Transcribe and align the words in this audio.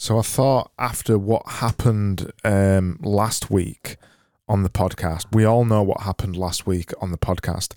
So 0.00 0.18
I 0.18 0.22
thought 0.22 0.72
after 0.78 1.18
what 1.18 1.46
happened 1.46 2.32
um, 2.42 2.98
last 3.02 3.50
week 3.50 3.98
on 4.48 4.62
the 4.62 4.70
podcast, 4.70 5.26
we 5.30 5.44
all 5.44 5.66
know 5.66 5.82
what 5.82 6.00
happened 6.00 6.38
last 6.38 6.66
week 6.66 6.92
on 7.02 7.10
the 7.10 7.18
podcast. 7.18 7.74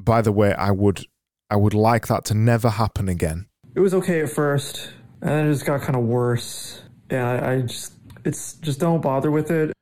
By 0.00 0.20
the 0.20 0.32
way, 0.32 0.52
I 0.52 0.72
would 0.72 1.06
I 1.48 1.54
would 1.54 1.72
like 1.72 2.08
that 2.08 2.24
to 2.24 2.34
never 2.34 2.70
happen 2.70 3.08
again. 3.08 3.46
It 3.76 3.78
was 3.78 3.94
okay 3.94 4.20
at 4.22 4.30
first, 4.30 4.90
and 5.20 5.30
then 5.30 5.46
it 5.46 5.52
just 5.52 5.64
got 5.64 5.80
kind 5.82 5.94
of 5.94 6.02
worse. 6.02 6.82
Yeah, 7.08 7.30
I, 7.30 7.52
I 7.52 7.60
just 7.60 7.92
it's 8.24 8.54
just 8.54 8.80
don't 8.80 9.00
bother 9.00 9.30
with 9.30 9.52
it. 9.52 9.72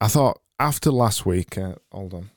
I 0.00 0.08
thought 0.08 0.40
after 0.58 0.90
last 0.90 1.26
week, 1.26 1.58
uh, 1.58 1.74
hold 1.92 2.14
on. 2.14 2.30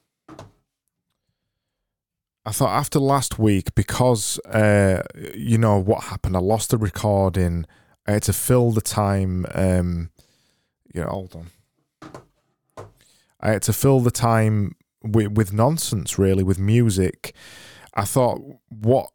I 2.45 2.51
thought 2.51 2.77
after 2.77 2.99
last 2.99 3.39
week, 3.39 3.73
because 3.75 4.39
uh, 4.39 5.03
you 5.33 5.57
know 5.57 5.79
what 5.79 6.03
happened, 6.03 6.35
I 6.35 6.41
lost 6.41 6.71
the 6.71 6.77
recording. 6.77 7.65
I 8.05 8.11
had 8.13 8.23
to 8.23 8.33
fill 8.33 8.71
the 8.71 8.81
time. 8.81 9.45
Um, 9.53 10.09
yeah, 10.93 11.07
hold 11.07 11.35
on. 11.35 12.85
I 13.39 13.51
had 13.51 13.61
to 13.63 13.73
fill 13.73 13.99
the 13.99 14.11
time 14.11 14.75
with, 15.03 15.33
with 15.33 15.53
nonsense, 15.53 16.17
really, 16.17 16.43
with 16.43 16.59
music. 16.59 17.35
I 17.93 18.05
thought 18.05 18.41
what 18.69 19.09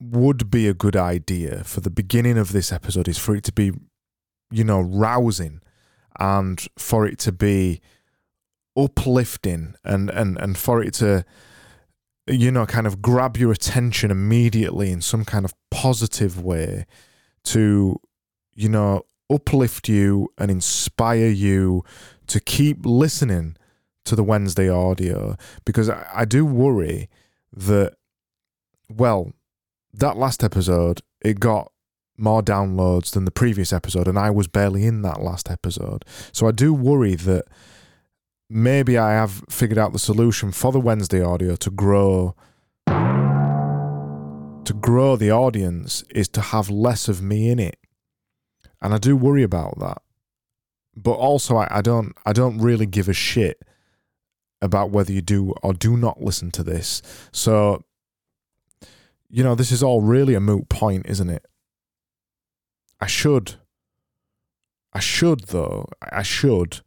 would 0.00 0.50
be 0.50 0.68
a 0.68 0.74
good 0.74 0.96
idea 0.96 1.64
for 1.64 1.80
the 1.80 1.90
beginning 1.90 2.36
of 2.36 2.52
this 2.52 2.72
episode 2.72 3.08
is 3.08 3.18
for 3.18 3.34
it 3.34 3.44
to 3.44 3.52
be, 3.52 3.72
you 4.50 4.64
know, 4.64 4.80
rousing 4.80 5.60
and 6.18 6.66
for 6.78 7.06
it 7.06 7.18
to 7.20 7.32
be 7.32 7.80
uplifting 8.76 9.74
and, 9.84 10.10
and, 10.10 10.36
and 10.38 10.58
for 10.58 10.82
it 10.82 10.94
to, 10.94 11.24
you 12.26 12.50
know, 12.50 12.66
kind 12.66 12.86
of 12.86 13.00
grab 13.00 13.36
your 13.36 13.52
attention 13.52 14.10
immediately 14.10 14.90
in 14.90 15.00
some 15.00 15.24
kind 15.24 15.44
of 15.44 15.54
positive 15.70 16.42
way 16.42 16.86
to 17.44 18.00
you 18.54 18.68
know, 18.68 19.04
uplift 19.30 19.88
you 19.88 20.32
and 20.38 20.50
inspire 20.50 21.28
you 21.28 21.84
to 22.26 22.40
keep 22.40 22.84
listening 22.84 23.56
to 24.04 24.14
the 24.14 24.24
Wednesday 24.24 24.68
audio 24.68 25.36
because 25.64 25.88
I, 25.88 26.06
I 26.14 26.24
do 26.24 26.44
worry 26.44 27.08
that, 27.52 27.94
well, 28.88 29.32
that 29.92 30.16
last 30.16 30.44
episode, 30.44 31.00
it 31.22 31.40
got 31.40 31.72
more 32.16 32.42
downloads 32.42 33.12
than 33.12 33.24
the 33.24 33.30
previous 33.30 33.72
episode, 33.72 34.06
and 34.06 34.18
I 34.18 34.30
was 34.30 34.46
barely 34.46 34.84
in 34.84 35.02
that 35.02 35.20
last 35.20 35.50
episode. 35.50 36.04
So 36.32 36.46
I 36.46 36.52
do 36.52 36.72
worry 36.72 37.14
that 37.16 37.46
maybe 38.48 38.96
I 38.98 39.12
have 39.12 39.42
figured 39.48 39.78
out 39.78 39.92
the 39.92 39.98
solution 39.98 40.52
for 40.52 40.70
the 40.72 40.80
Wednesday 40.80 41.22
audio 41.22 41.56
to 41.56 41.70
grow 41.70 42.34
to 44.64 44.72
grow 44.72 45.14
the 45.16 45.30
audience 45.30 46.02
is 46.08 46.26
to 46.26 46.40
have 46.40 46.70
less 46.70 47.06
of 47.06 47.20
me 47.20 47.50
in 47.50 47.58
it 47.58 47.76
and 48.80 48.94
I 48.94 48.98
do 48.98 49.16
worry 49.16 49.42
about 49.42 49.78
that. 49.78 50.02
But 50.96 51.12
also, 51.12 51.56
I, 51.56 51.68
I 51.70 51.82
don't 51.82 52.16
I 52.24 52.32
don't 52.32 52.58
really 52.58 52.86
give 52.86 53.08
a 53.08 53.12
shit 53.12 53.60
about 54.62 54.90
whether 54.90 55.12
you 55.12 55.20
do 55.20 55.52
or 55.62 55.74
do 55.74 55.96
not 55.96 56.22
listen 56.22 56.50
to 56.52 56.62
this. 56.62 57.02
So, 57.32 57.84
you 59.28 59.42
know, 59.42 59.54
this 59.54 59.72
is 59.72 59.82
all 59.82 60.00
really 60.00 60.34
a 60.34 60.40
moot 60.40 60.68
point, 60.68 61.06
isn't 61.06 61.28
it? 61.28 61.44
I 63.00 63.06
should. 63.06 63.56
I 64.92 65.00
should, 65.00 65.48
though. 65.48 65.88
I 66.00 66.22
should. 66.22 66.80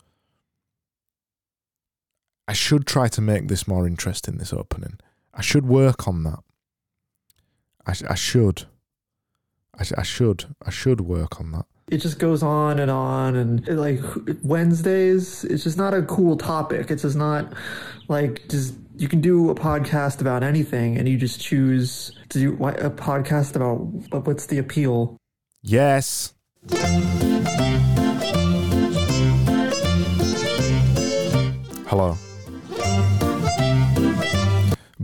I 2.47 2.53
should 2.53 2.87
try 2.87 3.09
to 3.09 3.21
make 3.21 3.49
this 3.49 3.67
more 3.67 3.85
interesting, 3.85 4.37
this 4.37 4.53
opening. 4.53 4.99
I 5.33 5.41
should 5.41 5.67
work 5.67 6.07
on 6.07 6.23
that. 6.23 6.39
I, 7.85 7.93
I 8.09 8.15
should. 8.15 8.63
I, 9.77 9.85
I 9.97 10.03
should. 10.03 10.55
I 10.65 10.71
should 10.71 11.01
work 11.01 11.41
on 11.41 11.51
that 11.51 11.65
it 11.89 11.99
just 11.99 12.19
goes 12.19 12.43
on 12.43 12.79
and 12.79 12.91
on 12.91 13.35
and 13.37 13.65
like 13.69 14.01
wednesdays 14.43 15.45
it's 15.45 15.63
just 15.63 15.77
not 15.77 15.93
a 15.93 16.01
cool 16.03 16.35
topic. 16.35 16.91
It's 16.91 17.03
just 17.03 17.15
not 17.15 17.53
like 18.09 18.47
just 18.49 18.75
you 18.97 19.07
can 19.07 19.21
do 19.21 19.49
a 19.49 19.55
podcast 19.55 20.19
about 20.21 20.43
anything 20.43 20.97
and 20.97 21.07
you 21.07 21.17
just 21.17 21.39
choose 21.39 22.11
to 22.29 22.39
do 22.39 22.53
a 22.65 22.89
podcast 22.89 23.55
about 23.55 24.25
what's 24.25 24.47
the 24.47 24.57
appeal? 24.57 25.17
Yes. 25.63 26.33
Hello 31.87 32.17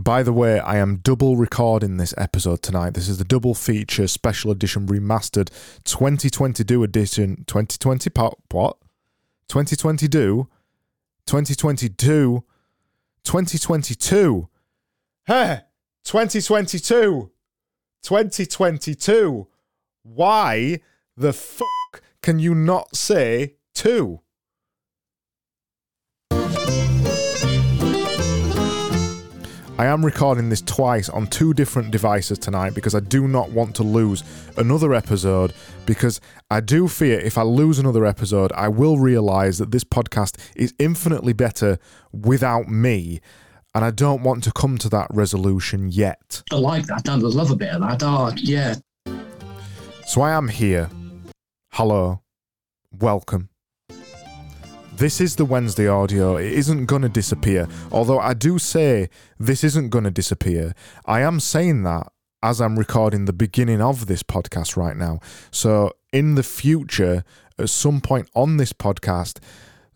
by 0.04 0.24
the 0.24 0.34
way, 0.34 0.60
I 0.60 0.78
am 0.78 0.98
double 0.98 1.38
recording 1.38 1.98
this 1.98 2.14
episode 2.18 2.62
tonight. 2.62 2.94
This 2.94 3.08
is 3.08 3.18
the 3.18 3.24
double 3.24 3.54
feature 3.54 4.08
special 4.08 4.52
edition 4.52 4.86
remastered 4.88 5.50
2022 5.86 6.84
edition. 6.84 7.46
2020 7.48 8.10
part 8.10 8.36
what? 8.52 8.78
2022? 9.48 10.48
2022? 11.26 12.44
2022? 13.24 14.50
Hey! 15.26 15.62
2022! 16.04 17.32
2022! 18.02 19.48
Why 20.04 20.80
the 21.16 21.34
fuck 21.34 22.02
can 22.22 22.40
you 22.40 22.54
not 22.54 22.96
say 22.96 23.56
two? 23.74 24.20
I 29.80 29.88
am 29.88 30.06
recording 30.06 30.50
this 30.50 30.62
twice 30.62 31.10
on 31.10 31.26
two 31.26 31.52
different 31.52 31.90
devices 31.90 32.38
tonight 32.38 32.76
because 32.76 32.94
I 32.94 33.00
do 33.00 33.28
not 33.28 33.50
want 33.50 33.76
to 33.78 33.84
lose 33.84 34.24
another 34.56 34.94
episode. 34.94 35.52
Because 35.88 36.22
I 36.52 36.60
do 36.60 36.88
fear 36.88 37.20
if 37.20 37.40
I 37.40 37.42
lose 37.42 37.80
another 37.80 38.06
episode, 38.06 38.52
I 38.52 38.68
will 38.68 39.00
realize 39.00 39.58
that 39.58 39.72
this 39.72 39.84
podcast 39.84 40.38
is 40.56 40.76
infinitely 40.78 41.34
better 41.34 41.80
without 42.12 42.68
me. 42.68 43.20
And 43.74 43.84
I 43.84 43.90
don't 43.90 44.22
want 44.22 44.44
to 44.44 44.52
come 44.52 44.78
to 44.78 44.90
that 44.90 45.08
resolution 45.10 45.90
yet. 45.90 46.44
I 46.52 46.58
like 46.58 46.86
that. 46.86 47.10
I 47.10 47.16
love 47.16 47.50
a 47.50 47.56
bit 47.56 47.74
of 47.74 47.82
that. 47.82 48.04
Oh, 48.04 48.32
yeah. 48.38 48.76
So 50.06 50.22
I 50.22 50.34
am 50.34 50.50
here. 50.50 50.92
Hello. 51.72 52.22
Welcome. 52.92 53.50
This 54.98 55.20
is 55.20 55.36
the 55.36 55.44
Wednesday 55.44 55.88
audio. 55.88 56.38
It 56.38 56.54
isn't 56.54 56.86
going 56.86 57.02
to 57.02 57.10
disappear. 57.10 57.68
Although 57.92 58.20
I 58.20 58.34
do 58.36 58.60
say 58.60 59.10
this 59.40 59.64
isn't 59.64 59.90
going 59.90 60.04
to 60.04 60.12
disappear. 60.12 60.74
I 61.06 61.22
am 61.22 61.40
saying 61.40 61.84
that 61.84 62.12
as 62.44 62.62
I'm 62.62 62.78
recording 62.78 63.26
the 63.26 63.34
beginning 63.34 63.82
of 63.82 64.06
this 64.06 64.22
podcast 64.22 64.78
right 64.78 64.96
now. 64.96 65.20
So 65.50 65.92
in 66.14 66.36
the 66.36 66.44
future, 66.44 67.24
at 67.58 67.70
some 67.70 68.02
point 68.02 68.30
on 68.36 68.58
this 68.58 68.72
podcast, 68.72 69.40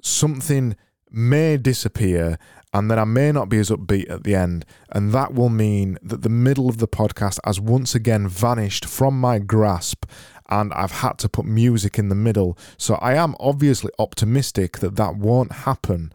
something 0.01 0.75
may 1.11 1.57
disappear 1.57 2.37
and 2.73 2.91
then 2.91 2.99
I 2.99 3.05
may 3.05 3.31
not 3.31 3.49
be 3.49 3.59
as 3.59 3.69
upbeat 3.69 4.09
at 4.09 4.23
the 4.23 4.35
end. 4.35 4.65
And 4.91 5.11
that 5.13 5.33
will 5.33 5.49
mean 5.49 5.97
that 6.01 6.21
the 6.21 6.29
middle 6.29 6.69
of 6.69 6.79
the 6.79 6.87
podcast 6.87 7.39
has 7.45 7.59
once 7.59 7.95
again 7.95 8.27
vanished 8.27 8.85
from 8.85 9.19
my 9.19 9.39
grasp 9.39 10.05
and 10.49 10.73
I've 10.73 10.91
had 10.91 11.17
to 11.19 11.29
put 11.29 11.45
music 11.45 11.97
in 11.99 12.09
the 12.09 12.15
middle. 12.15 12.57
So 12.77 12.95
I 12.95 13.13
am 13.15 13.35
obviously 13.39 13.91
optimistic 13.99 14.79
that 14.79 14.95
that 14.95 15.15
won't 15.15 15.51
happen 15.51 16.11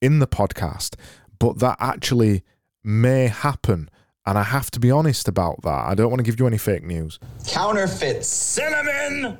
in 0.00 0.18
the 0.18 0.26
podcast, 0.26 0.96
but 1.38 1.58
that 1.58 1.76
actually 1.80 2.42
may 2.84 3.26
happen. 3.28 3.90
And 4.26 4.36
I 4.36 4.42
have 4.42 4.70
to 4.72 4.80
be 4.80 4.90
honest 4.90 5.26
about 5.28 5.62
that. 5.62 5.86
I 5.86 5.94
don't 5.94 6.10
want 6.10 6.18
to 6.18 6.24
give 6.24 6.38
you 6.38 6.46
any 6.46 6.58
fake 6.58 6.82
news. 6.82 7.18
Counterfeit 7.46 8.24
cinnamon. 8.24 9.38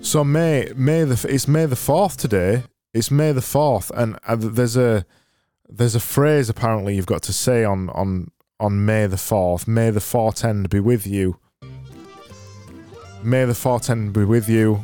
So 0.00 0.24
May, 0.24 0.72
May 0.74 1.04
the 1.04 1.26
it's 1.28 1.46
May 1.46 1.66
the 1.66 1.76
fourth 1.76 2.16
today. 2.16 2.64
It's 2.94 3.10
May 3.10 3.32
the 3.32 3.42
fourth, 3.42 3.90
and 3.94 4.18
uh, 4.26 4.36
there's 4.36 4.76
a 4.76 5.04
there's 5.68 5.94
a 5.94 6.00
phrase 6.00 6.48
apparently 6.48 6.96
you've 6.96 7.06
got 7.06 7.22
to 7.24 7.32
say 7.32 7.64
on 7.64 7.90
on 7.90 8.30
on 8.58 8.84
May 8.84 9.06
the 9.06 9.18
fourth. 9.18 9.68
May 9.68 9.90
the 9.90 10.00
fourth 10.00 10.44
end 10.44 10.70
be 10.70 10.80
with 10.80 11.06
you. 11.06 11.38
May 13.22 13.44
the 13.44 13.54
fortend 13.54 14.14
be 14.14 14.24
with 14.24 14.48
you. 14.48 14.82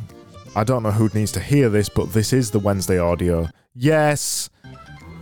I 0.55 0.63
don't 0.63 0.83
know 0.83 0.91
who 0.91 1.09
needs 1.13 1.31
to 1.31 1.39
hear 1.39 1.69
this, 1.69 1.89
but 1.89 2.13
this 2.13 2.33
is 2.33 2.51
the 2.51 2.59
Wednesday 2.59 2.99
audio. 2.99 3.49
Yes! 3.73 4.51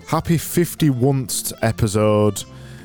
Happy 0.08 0.38
51st 0.38 1.54
episode. 1.62 2.44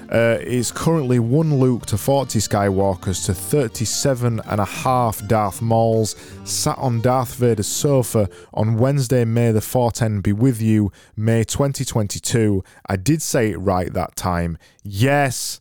Uh, 0.08 0.38
it's 0.40 0.70
currently 0.70 1.18
one 1.18 1.58
Luke 1.58 1.84
to 1.86 1.98
40 1.98 2.38
Skywalkers 2.38 3.26
to 3.26 3.34
37 3.34 4.40
and 4.46 4.60
a 4.60 4.64
half 4.64 5.26
Darth 5.26 5.60
Mauls 5.60 6.14
sat 6.44 6.78
on 6.78 7.00
Darth 7.00 7.34
Vader's 7.34 7.66
sofa 7.66 8.28
on 8.54 8.76
Wednesday, 8.76 9.24
May 9.24 9.50
the 9.50 9.60
410 9.60 10.20
be 10.20 10.32
with 10.32 10.62
you, 10.62 10.92
May 11.16 11.42
2022. 11.42 12.62
I 12.86 12.94
did 12.94 13.20
say 13.20 13.50
it 13.50 13.56
right 13.56 13.92
that 13.92 14.14
time. 14.14 14.58
Yes! 14.84 15.60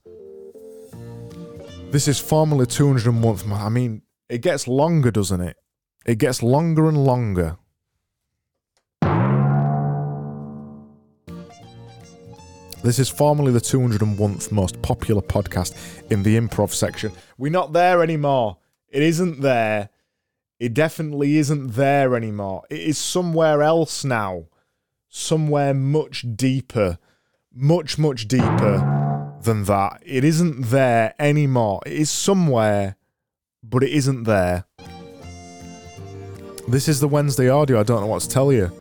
This 1.92 2.08
is 2.08 2.20
formally 2.20 2.68
201th. 2.68 3.52
I 3.52 3.70
mean, 3.70 4.04
it 4.30 4.42
gets 4.42 4.68
longer, 4.68 5.12
doesn't 5.12 5.42
it? 5.42 5.58
It 6.06 6.18
gets 6.20 6.42
longer 6.44 6.88
and 6.88 7.04
longer. 7.04 7.58
This 12.82 12.98
is 12.98 13.10
formerly 13.10 13.52
the 13.52 13.60
201th 13.60 14.54
most 14.54 14.82
popular 14.82 15.22
podcast 15.22 15.76
in 16.10 16.24
the 16.24 16.38
improv 16.38 16.72
section. 16.72 17.12
We're 17.38 17.52
not 17.52 17.74
there 17.74 18.02
anymore. 18.02 18.58
It 18.88 19.04
isn't 19.04 19.42
there. 19.42 19.90
It 20.60 20.74
definitely 20.74 21.38
isn't 21.38 21.74
there 21.74 22.16
anymore. 22.16 22.64
It 22.70 22.80
is 22.80 22.98
somewhere 22.98 23.64
else 23.64 24.06
now. 24.06 24.46
Somewhere 25.10 25.74
much 25.74 26.26
deeper. 26.36 27.00
Much, 27.54 27.98
much 27.98 28.28
deeper 28.28 29.38
than 29.42 29.66
that. 29.66 30.02
It 30.06 30.24
isn't 30.24 30.70
there 30.70 31.16
anymore. 31.20 31.82
It 31.86 31.94
is 31.94 32.10
somewhere, 32.10 32.96
but 33.64 33.84
it 33.84 33.92
isn't 33.92 34.24
there. 34.24 34.66
This 36.68 36.88
is 36.88 37.00
the 37.00 37.08
Wednesday 37.08 37.50
audio. 37.50 37.80
I 37.80 37.84
don't 37.84 38.02
know 38.02 38.08
what 38.08 38.22
to 38.22 38.30
tell 38.30 38.54
you. 38.54 38.72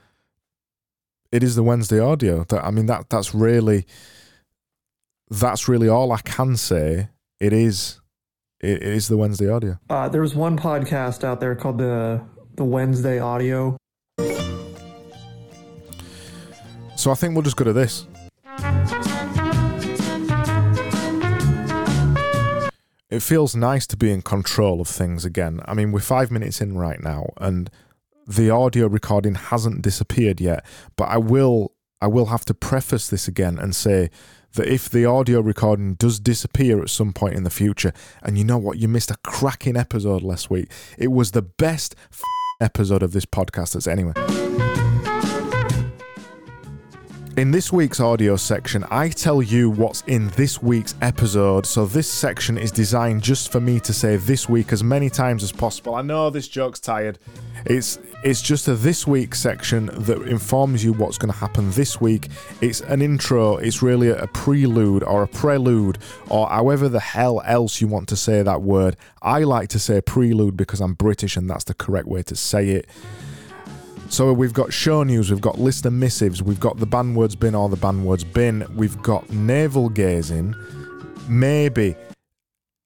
It 1.33 1.43
is 1.43 1.57
the 1.57 1.63
Wednesday 1.63 1.99
audio. 2.01 2.45
That 2.45 2.65
I 2.65 2.71
mean 2.71 2.87
that 2.87 3.09
that's 3.11 3.35
really 3.35 3.87
that's 5.31 5.69
really 5.69 5.89
all 5.89 6.13
I 6.13 6.21
can 6.21 6.57
say. 6.57 7.09
It 7.41 7.53
is 7.53 8.01
it 8.61 8.83
is 8.83 9.09
the 9.09 9.17
Wednesday 9.17 9.49
audio. 9.49 9.79
Uh, 9.89 10.09
there 10.09 10.21
was 10.21 10.35
one 10.35 10.59
podcast 10.59 11.23
out 11.25 11.41
there 11.41 11.55
called 11.55 11.79
the 11.79 12.21
the 12.57 12.65
Wednesday 12.65 13.19
Audio. 13.19 13.77
So 16.97 17.13
I 17.13 17.15
think 17.15 17.35
we'll 17.35 17.43
just 17.43 17.57
go 17.57 17.65
to 17.65 17.73
this. 17.73 18.07
It 23.11 23.23
feels 23.23 23.57
nice 23.57 23.87
to 23.87 23.97
be 23.97 24.13
in 24.13 24.21
control 24.21 24.83
of 24.83 24.89
things 24.89 25.25
again. 25.25 25.61
I 25.65 25.73
mean, 25.73 25.93
we're 25.93 26.01
five 26.01 26.31
minutes 26.31 26.61
in 26.61 26.77
right 26.77 27.03
now, 27.03 27.31
and 27.39 27.71
the 28.27 28.51
audio 28.51 28.87
recording 28.87 29.35
hasn't 29.35 29.81
disappeared 29.81 30.41
yet. 30.43 30.65
But 30.97 31.05
I 31.05 31.17
will, 31.17 31.73
I 32.03 32.07
will 32.07 32.27
have 32.27 32.45
to 32.47 32.55
preface 32.55 33.09
this 33.09 33.27
again 33.27 33.59
and 33.59 33.75
say 33.75 34.11
that 34.55 34.67
if 34.67 34.91
the 34.91 35.07
audio 35.07 35.41
recording 35.41 35.95
does 35.95 36.21
disappear 36.21 36.83
at 36.83 36.91
some 36.91 37.15
point 37.15 37.35
in 37.35 37.45
the 37.45 37.51
future, 37.51 37.95
and 38.23 38.37
you 38.37 38.45
know 38.45 38.59
what, 38.59 38.77
you 38.77 38.89
missed 38.89 39.11
a 39.11 39.17
cracking 39.25 39.77
episode 39.77 40.23
last 40.23 40.51
week. 40.51 40.71
It 40.99 41.09
was 41.09 41.31
the 41.31 41.43
best 41.43 41.95
f- 42.13 42.21
episode 42.61 43.03
of 43.03 43.13
this 43.13 43.25
podcast 43.25 43.73
that's 43.73 43.87
anywhere. 43.87 44.15
In 47.39 47.53
this 47.53 47.73
week's 47.73 48.01
audio 48.01 48.35
section, 48.35 48.85
I 48.91 49.11
tell 49.11 49.41
you 49.41 49.71
what's 49.71 50.01
in 50.09 50.27
this 50.31 50.61
week's 50.61 50.97
episode. 51.01 51.67
So, 51.67 51.87
this 51.87 52.11
section 52.11 52.59
is 52.59 52.73
designed 52.73 53.23
just 53.23 53.53
for 53.53 53.61
me 53.61 53.79
to 53.79 53.93
say 53.93 54.17
this 54.17 54.49
week 54.49 54.73
as 54.73 54.83
many 54.83 55.09
times 55.09 55.45
as 55.45 55.53
possible. 55.53 55.95
I 55.95 56.03
know 56.03 56.31
this 56.31 56.49
joke's 56.49 56.81
tired. 56.81 57.21
It's 57.65 58.01
it's 58.25 58.43
just 58.43 58.67
a 58.67 58.75
this 58.75 59.07
week 59.07 59.37
section 59.37 59.87
that 60.03 60.23
informs 60.23 60.83
you 60.83 60.93
what's 60.95 61.17
going 61.17 61.33
to 61.33 61.39
happen 61.39 61.71
this 61.71 62.01
week. 62.01 62.27
It's 62.61 62.81
an 62.81 63.03
intro, 63.03 63.59
it's 63.59 63.83
really 63.83 64.09
a 64.09 64.27
prelude 64.27 65.05
or 65.05 65.23
a 65.23 65.29
prelude 65.29 65.99
or 66.29 66.49
however 66.49 66.89
the 66.89 66.99
hell 66.99 67.41
else 67.47 67.81
you 67.81 67.87
want 67.87 68.09
to 68.09 68.17
say 68.17 68.43
that 68.43 68.63
word. 68.63 68.97
I 69.23 69.45
like 69.45 69.69
to 69.69 69.79
say 69.79 70.01
prelude 70.01 70.57
because 70.57 70.81
I'm 70.81 70.95
British 70.95 71.37
and 71.37 71.49
that's 71.49 71.63
the 71.63 71.75
correct 71.75 72.09
way 72.09 72.25
to 72.25 72.35
say 72.35 72.71
it. 72.71 72.89
So 74.11 74.33
we've 74.33 74.55
got 74.55 74.73
show 74.73 75.03
news, 75.03 75.31
we've 75.31 75.41
got 75.41 75.61
listener 75.61 75.91
missives, 75.91 76.43
we've 76.43 76.59
got 76.59 76.79
the 76.79 76.87
band 76.87 77.15
words 77.15 77.37
bin 77.37 77.55
or 77.55 77.69
the 77.69 77.77
band 77.77 78.05
words 78.05 78.25
bin, 78.25 78.67
we've 78.75 79.01
got 79.03 79.31
navel 79.31 79.91
gazing. 79.91 80.55
Maybe, 81.29 81.95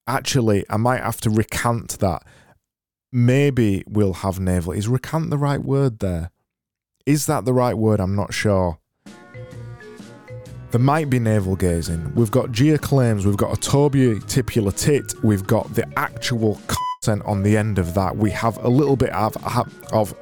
actually, 0.07 0.67
I 0.69 0.77
might 0.77 1.01
have 1.01 1.21
to 1.23 1.31
recant 1.31 2.01
that. 2.01 2.25
Maybe 3.13 3.85
we'll 3.87 4.15
have 4.15 4.41
navel. 4.41 4.73
Is 4.73 4.89
recant 4.89 5.31
the 5.31 5.39
right 5.39 5.63
word 5.63 6.01
there? 6.01 6.33
Is 7.07 7.27
that 7.27 7.45
the 7.45 7.55
right 7.55 7.79
word? 7.79 8.01
I'm 8.01 8.17
not 8.17 8.35
sure. 8.35 8.79
There 10.73 10.81
might 10.81 11.09
be 11.09 11.19
navel 11.19 11.55
gazing. 11.55 12.15
We've 12.15 12.31
got 12.31 12.51
Gia 12.51 12.79
claims, 12.79 13.25
we've 13.25 13.37
got 13.37 13.57
a 13.57 13.61
Toby 13.61 14.15
tipular 14.21 14.77
tit, 14.77 15.15
we've 15.23 15.47
got 15.47 15.73
the 15.75 15.87
actual 15.97 16.61
on 17.09 17.43
the 17.43 17.57
end 17.57 17.79
of 17.79 17.95
that. 17.95 18.17
We 18.17 18.31
have 18.31 18.63
a 18.63 18.69
little 18.69 18.97
bit 18.97 19.11
of 19.11 19.37
of 19.93 20.15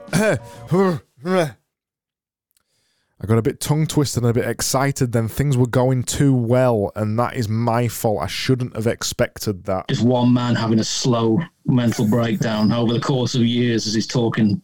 I 3.23 3.27
got 3.27 3.37
a 3.37 3.43
bit 3.43 3.61
tongue 3.61 3.87
twisted 3.87 4.23
and 4.23 4.31
a 4.31 4.33
bit 4.33 4.49
excited 4.49 5.13
then 5.13 5.29
things 5.29 5.55
were 5.55 5.67
going 5.67 6.05
too 6.05 6.35
well 6.35 6.91
and 6.97 7.19
that 7.19 7.37
is 7.37 7.51
my 7.51 7.87
fault. 7.87 8.23
I 8.23 8.27
shouldn't 8.27 8.75
have 8.75 8.87
expected 8.87 9.65
that. 9.65 9.89
Just 9.89 10.03
one 10.03 10.33
man 10.33 10.55
having 10.55 10.79
a 10.79 10.85
slow 10.85 11.39
mental 11.67 12.09
breakdown 12.09 12.73
over 12.73 12.95
the 12.95 13.01
course 13.01 13.35
of 13.35 13.43
years 13.43 13.87
as 13.87 13.93
he's 13.93 14.07
talking 14.07 14.63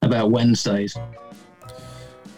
about 0.00 0.30
Wednesdays. 0.30 0.96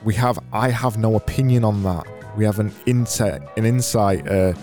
We 0.02 0.14
have 0.14 0.40
I 0.52 0.70
have 0.70 0.98
no 0.98 1.14
opinion 1.14 1.62
on 1.62 1.84
that. 1.84 2.06
We 2.36 2.44
have 2.44 2.58
an 2.58 2.72
insight 2.86 3.42
an 3.56 3.64
insight 3.64 4.26
uh 4.26 4.54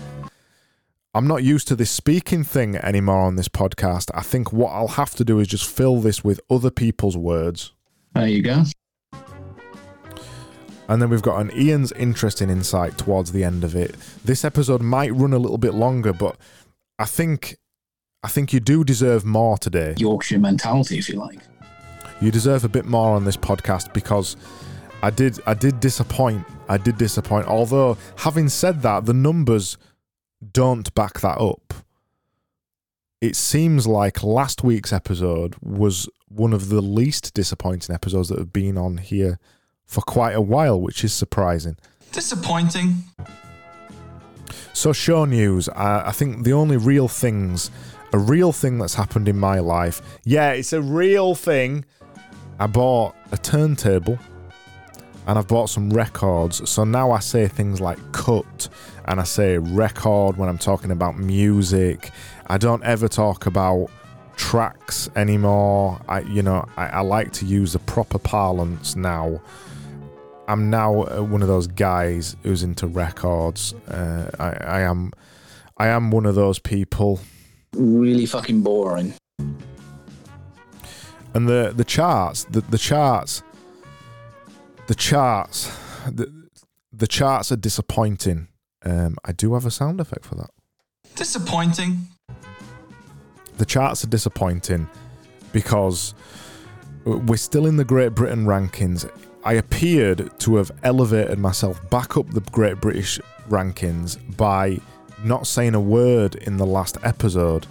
I'm 1.12 1.26
not 1.26 1.42
used 1.42 1.66
to 1.68 1.74
this 1.74 1.90
speaking 1.90 2.44
thing 2.44 2.76
anymore 2.76 3.22
on 3.22 3.34
this 3.34 3.48
podcast. 3.48 4.12
I 4.14 4.22
think 4.22 4.52
what 4.52 4.68
I'll 4.68 4.86
have 4.86 5.16
to 5.16 5.24
do 5.24 5.40
is 5.40 5.48
just 5.48 5.68
fill 5.68 6.00
this 6.00 6.22
with 6.22 6.40
other 6.48 6.70
people's 6.70 7.16
words. 7.16 7.72
There 8.14 8.28
you 8.28 8.42
go. 8.42 8.62
And 10.88 11.02
then 11.02 11.10
we've 11.10 11.22
got 11.22 11.40
an 11.40 11.50
Ian's 11.52 11.90
interesting 11.92 12.48
insight 12.48 12.96
towards 12.96 13.32
the 13.32 13.42
end 13.42 13.64
of 13.64 13.74
it. 13.74 13.96
This 14.24 14.44
episode 14.44 14.82
might 14.82 15.12
run 15.12 15.32
a 15.32 15.38
little 15.38 15.58
bit 15.58 15.74
longer, 15.74 16.12
but 16.12 16.36
I 17.00 17.06
think 17.06 17.56
I 18.22 18.28
think 18.28 18.52
you 18.52 18.60
do 18.60 18.84
deserve 18.84 19.24
more 19.24 19.58
today. 19.58 19.94
Yorkshire 19.98 20.38
mentality, 20.38 20.98
if 20.98 21.08
you 21.08 21.16
like. 21.16 21.40
You 22.20 22.30
deserve 22.30 22.64
a 22.64 22.68
bit 22.68 22.84
more 22.84 23.16
on 23.16 23.24
this 23.24 23.36
podcast 23.36 23.92
because 23.92 24.36
I 25.02 25.10
did 25.10 25.40
I 25.44 25.54
did 25.54 25.80
disappoint. 25.80 26.44
I 26.68 26.76
did 26.76 26.98
disappoint. 26.98 27.48
Although 27.48 27.98
having 28.16 28.48
said 28.48 28.82
that, 28.82 29.06
the 29.06 29.14
numbers 29.14 29.76
don't 30.52 30.92
back 30.94 31.20
that 31.20 31.38
up. 31.38 31.74
It 33.20 33.36
seems 33.36 33.86
like 33.86 34.22
last 34.22 34.64
week's 34.64 34.92
episode 34.92 35.54
was 35.60 36.08
one 36.28 36.52
of 36.52 36.68
the 36.68 36.80
least 36.80 37.34
disappointing 37.34 37.94
episodes 37.94 38.30
that 38.30 38.38
have 38.38 38.52
been 38.52 38.78
on 38.78 38.96
here 38.96 39.38
for 39.86 40.00
quite 40.02 40.32
a 40.32 40.40
while, 40.40 40.80
which 40.80 41.04
is 41.04 41.12
surprising. 41.12 41.76
Disappointing. 42.12 43.04
So, 44.72 44.92
show 44.92 45.24
news. 45.26 45.68
I, 45.70 46.08
I 46.08 46.12
think 46.12 46.44
the 46.44 46.52
only 46.52 46.76
real 46.76 47.08
things, 47.08 47.70
a 48.12 48.18
real 48.18 48.52
thing 48.52 48.78
that's 48.78 48.94
happened 48.94 49.28
in 49.28 49.38
my 49.38 49.58
life, 49.58 50.00
yeah, 50.24 50.52
it's 50.52 50.72
a 50.72 50.80
real 50.80 51.34
thing. 51.34 51.84
I 52.58 52.66
bought 52.66 53.14
a 53.32 53.36
turntable 53.36 54.18
and 55.30 55.38
I've 55.38 55.46
bought 55.46 55.70
some 55.70 55.90
records. 55.90 56.68
So 56.68 56.82
now 56.82 57.12
I 57.12 57.20
say 57.20 57.46
things 57.46 57.80
like 57.80 57.98
cut 58.10 58.68
and 59.04 59.20
I 59.20 59.22
say 59.22 59.58
record 59.58 60.36
when 60.36 60.48
I'm 60.48 60.58
talking 60.58 60.90
about 60.90 61.18
music. 61.18 62.10
I 62.48 62.58
don't 62.58 62.82
ever 62.82 63.06
talk 63.06 63.46
about 63.46 63.90
tracks 64.34 65.08
anymore. 65.14 66.00
I, 66.08 66.22
you 66.22 66.42
know, 66.42 66.66
I, 66.76 66.86
I 66.88 67.00
like 67.02 67.30
to 67.34 67.46
use 67.46 67.74
the 67.74 67.78
proper 67.78 68.18
parlance 68.18 68.96
now. 68.96 69.40
I'm 70.48 70.68
now 70.68 71.04
uh, 71.04 71.22
one 71.22 71.42
of 71.42 71.48
those 71.48 71.68
guys 71.68 72.34
who's 72.42 72.64
into 72.64 72.88
records. 72.88 73.72
Uh, 73.86 74.32
I, 74.40 74.50
I 74.50 74.80
am, 74.80 75.12
I 75.78 75.86
am 75.86 76.10
one 76.10 76.26
of 76.26 76.34
those 76.34 76.58
people. 76.58 77.20
Really 77.76 78.26
fucking 78.26 78.62
boring. 78.62 79.14
And 81.34 81.48
the 81.48 81.72
the 81.72 81.84
charts, 81.84 82.42
the, 82.50 82.62
the 82.62 82.78
charts, 82.78 83.44
the 84.90 84.96
charts, 84.96 85.70
the, 86.10 86.48
the 86.92 87.06
charts 87.06 87.52
are 87.52 87.56
disappointing. 87.56 88.48
Um, 88.84 89.18
I 89.24 89.30
do 89.30 89.54
have 89.54 89.64
a 89.64 89.70
sound 89.70 90.00
effect 90.00 90.24
for 90.24 90.34
that. 90.34 90.50
Disappointing. 91.14 92.08
The 93.56 93.64
charts 93.64 94.02
are 94.02 94.08
disappointing 94.08 94.88
because 95.52 96.12
we're 97.04 97.36
still 97.36 97.66
in 97.66 97.76
the 97.76 97.84
Great 97.84 98.16
Britain 98.16 98.46
rankings. 98.46 99.08
I 99.44 99.52
appeared 99.52 100.36
to 100.40 100.56
have 100.56 100.72
elevated 100.82 101.38
myself 101.38 101.88
back 101.88 102.16
up 102.16 102.28
the 102.30 102.40
Great 102.40 102.80
British 102.80 103.20
rankings 103.48 104.18
by 104.36 104.80
not 105.22 105.46
saying 105.46 105.76
a 105.76 105.80
word 105.80 106.34
in 106.34 106.56
the 106.56 106.66
last 106.66 106.98
episode. 107.04 107.68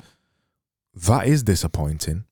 That 0.96 1.28
is 1.28 1.44
disappointing. 1.44 2.24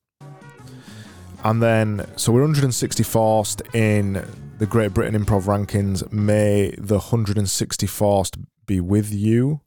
And 1.43 1.61
then, 1.61 2.07
so 2.15 2.31
we're 2.31 2.47
164th 2.47 3.75
in 3.75 4.25
the 4.57 4.65
Great 4.65 4.93
Britain 4.93 5.23
Improv 5.23 5.43
Rankings. 5.43 6.11
May 6.11 6.73
the 6.77 6.99
164th 6.99 8.43
be 8.65 8.79
with 8.79 9.13
you. 9.13 9.61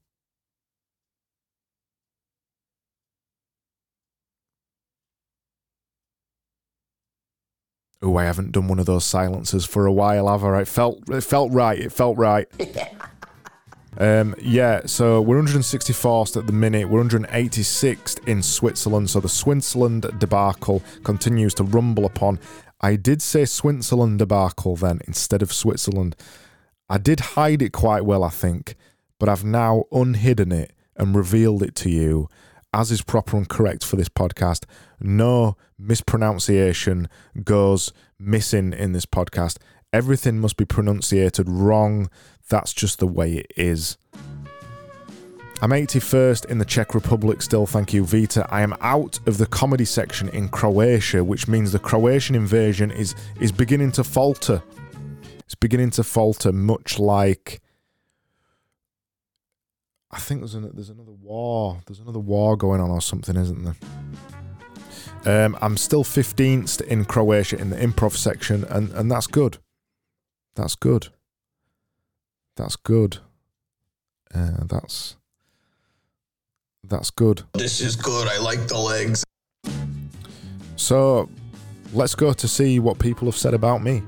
Oh, 8.03 8.17
I 8.17 8.25
haven't 8.25 8.53
done 8.53 8.67
one 8.67 8.79
of 8.79 8.87
those 8.87 9.05
silences 9.05 9.67
for 9.67 9.87
a 9.87 9.93
while, 9.93 10.27
have 10.27 10.43
I? 10.43 10.63
It 10.63 10.69
felt 10.69 11.09
it 11.11 11.21
felt 11.21 11.53
right. 11.53 11.79
It 11.79 11.93
felt 11.93 12.17
right. 12.17 12.49
um, 13.99 14.35
yeah, 14.41 14.81
so 14.87 15.21
we're 15.21 15.41
164th 15.43 16.39
at 16.39 16.47
the 16.47 16.53
minute. 16.53 16.89
We're 16.89 17.05
186th 17.05 18.27
in 18.27 18.43
Switzerland. 18.43 19.11
So 19.11 19.21
the 19.21 19.29
Switzerland 19.29 20.07
debacle 20.19 20.83
continues 21.05 21.53
to 21.55 21.65
rumble 21.65 22.07
upon. 22.07 22.41
I 22.81 22.97
did 22.97 23.21
say 23.23 23.45
Switzerland 23.45 24.19
debacle 24.19 24.77
then 24.77 25.01
instead 25.07 25.43
of 25.43 25.53
Switzerland. 25.53 26.17
I 26.89 26.99
did 26.99 27.21
hide 27.21 27.63
it 27.63 27.73
quite 27.73 28.05
well, 28.05 28.25
I 28.25 28.31
think, 28.31 28.75
but 29.19 29.29
I've 29.29 29.45
now 29.45 29.85
unhidden 29.93 30.51
it 30.51 30.73
and 30.97 31.15
revealed 31.15 31.63
it 31.63 31.75
to 31.77 31.91
you. 31.91 32.29
as 32.73 32.91
is 32.91 33.03
proper 33.03 33.37
and 33.37 33.49
correct 33.49 33.85
for 33.85 33.97
this 33.97 34.09
podcast. 34.09 34.65
No 35.01 35.57
mispronunciation 35.79 37.09
goes 37.43 37.93
missing 38.19 38.73
in 38.73 38.93
this 38.93 39.07
podcast. 39.07 39.59
Everything 39.93 40.39
must 40.41 40.57
be 40.57 40.65
pronunciated 40.65 41.49
wrong. 41.49 42.09
That's 42.49 42.73
just 42.73 42.99
the 42.99 43.07
way 43.07 43.35
it 43.39 43.53
is. 43.57 43.97
I'm 45.63 45.71
81st 45.71 46.47
in 46.47 46.57
the 46.57 46.65
Czech 46.65 46.95
Republic 46.95 47.43
still, 47.43 47.67
thank 47.67 47.93
you, 47.93 48.03
Vita. 48.03 48.47
I 48.51 48.63
am 48.63 48.75
out 48.81 49.21
of 49.27 49.37
the 49.37 49.45
comedy 49.45 49.85
section 49.85 50.31
in 50.31 50.49
Croatia, 50.49 51.23
which 51.23 51.49
means 51.49 51.71
the 51.73 51.79
Croatian 51.79 52.35
invasion 52.35 52.91
is 52.91 53.15
is 53.41 53.53
beginning 53.53 53.93
to 53.93 54.05
falter. 54.05 54.63
It's 55.41 55.55
beginning 55.55 55.91
to 55.91 56.03
falter, 56.03 56.51
much 56.51 56.99
like 56.99 57.61
I 60.11 60.19
think 60.19 60.41
there's 60.41 60.55
an, 60.55 60.71
there's 60.73 60.89
another 60.89 61.13
war. 61.13 61.83
There's 61.87 62.01
another 62.01 62.19
war 62.19 62.57
going 62.57 62.81
on 62.81 62.91
or 62.91 63.03
something, 63.03 63.37
isn't 63.37 63.65
there? 63.65 65.45
Um, 65.45 65.59
I'm 65.61 65.77
still 65.77 66.05
15th 66.05 66.81
in 66.81 67.05
Croatia 67.05 67.59
in 67.59 67.69
the 67.69 67.77
improv 67.77 68.17
section, 68.17 68.65
and, 68.65 68.91
and 68.93 69.11
that's 69.11 69.27
good. 69.27 69.59
That's 70.55 70.75
good. 70.75 71.09
That's 72.57 72.77
good. 72.77 73.19
Uh, 74.35 74.65
that's 74.65 75.17
that's 76.91 77.11
good. 77.11 77.43
This 77.55 77.81
is 77.81 77.97
good. 77.97 78.29
I 78.29 78.39
like 78.39 78.67
the 78.69 78.77
legs. 78.77 79.25
So 80.77 81.31
let's 81.95 82.15
go 82.15 82.33
to 82.33 82.49
see 82.49 82.79
what 82.79 82.99
people 82.99 83.27
have 83.27 83.37
said 83.37 83.55
about 83.55 83.83
me. 83.83 84.03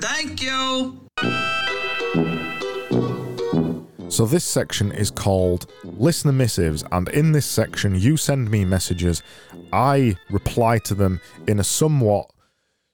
Thank 0.00 0.42
you. 0.42 0.98
So 4.08 4.26
this 4.26 4.44
section 4.44 4.92
is 4.92 5.10
called 5.10 5.66
Listener 5.82 6.32
Missives, 6.32 6.84
and 6.92 7.08
in 7.08 7.32
this 7.32 7.46
section, 7.46 7.94
you 7.94 8.16
send 8.16 8.50
me 8.50 8.64
messages. 8.64 9.22
I 9.72 10.16
reply 10.30 10.78
to 10.80 10.94
them 10.94 11.20
in 11.48 11.58
a 11.58 11.64
somewhat, 11.64 12.30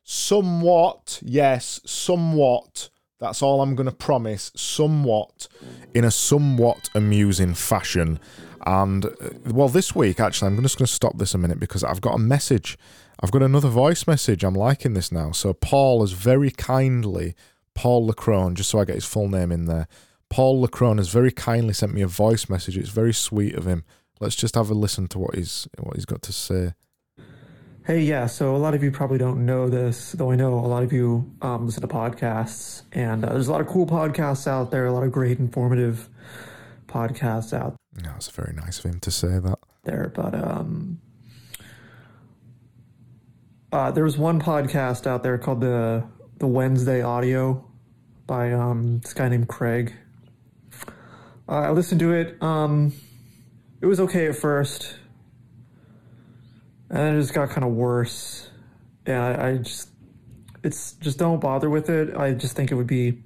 somewhat, 0.05 1.21
yes, 1.23 1.81
somewhat. 1.85 2.91
That's 3.19 3.43
all 3.43 3.61
I'm 3.61 3.75
going 3.75 3.89
to 3.89 3.95
promise. 3.95 4.53
Somewhat, 4.55 5.49
in 5.95 6.05
a 6.05 6.11
somewhat 6.11 6.89
amusing 6.95 7.55
fashion. 7.55 8.21
And 8.67 9.07
uh, 9.07 9.11
well, 9.47 9.69
this 9.69 9.95
week 9.95 10.21
actually, 10.21 10.49
I'm 10.49 10.63
just 10.63 10.79
going 10.79 10.87
to 10.87 10.93
stop 10.93 11.19
this 11.19 11.35
a 11.35 11.39
minute 11.39 11.59
because 11.59 11.83
I've 11.83 12.01
got 12.01 12.15
a 12.15 12.19
message. 12.19 12.79
I've 13.21 13.31
got 13.31 13.43
another 13.43 13.69
voice 13.69 14.07
message. 14.07 14.45
I'm 14.45 14.55
liking 14.55 14.95
this 14.95 15.11
now. 15.11 15.33
So 15.33 15.53
Paul 15.53 16.03
has 16.03 16.13
very 16.13 16.51
kindly, 16.51 17.35
Paul 17.75 18.09
Lacrone, 18.09 18.55
just 18.55 18.71
so 18.71 18.79
I 18.79 18.85
get 18.85 18.95
his 18.95 19.05
full 19.05 19.29
name 19.29 19.51
in 19.51 19.65
there. 19.65 19.89
Paul 20.31 20.65
Lacrone 20.65 20.99
has 20.99 21.09
very 21.09 21.33
kindly 21.33 21.75
sent 21.75 21.95
me 21.95 22.03
a 22.03 22.07
voice 22.07 22.49
message. 22.49 22.77
It's 22.77 22.91
very 22.91 23.15
sweet 23.15 23.55
of 23.55 23.67
him. 23.67 23.85
Let's 24.21 24.37
just 24.37 24.55
have 24.55 24.71
a 24.71 24.75
listen 24.75 25.09
to 25.09 25.19
what 25.19 25.35
he's 25.35 25.69
what 25.79 25.97
he's 25.97 26.05
got 26.05 26.23
to 26.23 26.33
say. 26.33 26.75
Hey, 27.89 28.03
yeah. 28.03 28.27
So 28.27 28.55
a 28.55 28.59
lot 28.59 28.75
of 28.75 28.83
you 28.83 28.91
probably 28.91 29.17
don't 29.17 29.47
know 29.47 29.71
this, 29.71 30.13
though 30.13 30.31
I 30.31 30.37
know 30.37 30.59
a 30.59 30.69
lot 30.69 30.83
of 30.83 30.93
you 30.93 31.35
um, 31.41 31.65
listen 31.65 31.81
to 31.81 31.89
podcasts, 31.89 32.83
and 32.93 33.25
uh, 33.25 33.33
there's 33.33 33.49
a 33.49 33.51
lot 33.51 33.63
of 33.63 33.67
cool 33.67 33.87
podcasts 33.87 34.47
out 34.47 34.71
there, 34.71 34.85
a 34.85 34.93
lot 34.93 35.05
of 35.05 35.11
great 35.11 35.39
informative 35.39 36.07
podcasts 36.87 37.55
out 37.57 37.77
Yeah, 38.05 38.15
it's 38.15 38.29
very 38.29 38.53
nice 38.55 38.79
of 38.79 38.85
him 38.91 39.01
to 39.01 39.11
say 39.11 39.39
that. 39.39 39.59
there. 39.85 40.13
But 40.15 40.35
um, 40.35 41.01
uh, 43.73 43.91
there 43.91 44.05
was 44.05 44.19
one 44.19 44.39
podcast 44.39 45.07
out 45.07 45.23
there 45.23 45.39
called 45.39 45.63
the 45.63 46.05
the 46.37 46.47
Wednesday 46.47 47.01
Audio 47.01 47.65
by 48.27 48.53
um, 48.53 48.99
this 48.99 49.15
guy 49.15 49.31
named 49.31 49.49
Craig. 49.49 49.95
Uh, 51.49 51.53
I 51.53 51.71
listened 51.71 52.01
to 52.01 52.13
it. 52.13 52.37
Um, 52.43 52.93
it 53.81 53.87
was 53.87 53.99
okay 53.99 54.27
at 54.27 54.37
first, 54.37 54.99
and 56.91 56.99
then 56.99 57.17
it 57.17 57.21
just 57.21 57.35
got 57.35 57.51
kind 57.51 57.65
of 57.65 57.73
worse. 57.73 58.51
And 59.07 59.17
I, 59.17 59.49
I 59.49 59.57
just, 59.59 59.91
it's 60.63 60.93
just 60.95 61.19
don't 61.19 61.41
bother 61.41 61.71
with 61.71 61.91
it. 61.91 62.17
I 62.17 62.33
just 62.33 62.57
think 62.57 62.71
it 62.71 62.75
would 62.75 62.87
be 62.87 63.23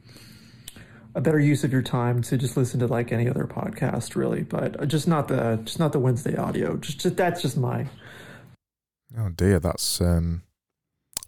a 1.14 1.20
better 1.20 1.38
use 1.38 1.62
of 1.64 1.72
your 1.72 1.82
time 1.82 2.22
to 2.22 2.38
just 2.38 2.56
listen 2.56 2.80
to 2.80 2.86
like 2.86 3.12
any 3.12 3.28
other 3.28 3.44
podcast, 3.44 4.16
really. 4.16 4.42
But 4.42 4.88
just 4.88 5.06
not 5.06 5.28
the, 5.28 5.60
just 5.64 5.78
not 5.78 5.92
the 5.92 5.98
Wednesday 5.98 6.36
audio. 6.36 6.76
Just, 6.76 7.00
just 7.00 7.16
that's 7.16 7.42
just 7.42 7.56
my. 7.56 7.88
Oh 9.18 9.28
dear, 9.28 9.60
that's 9.60 10.00
um. 10.00 10.42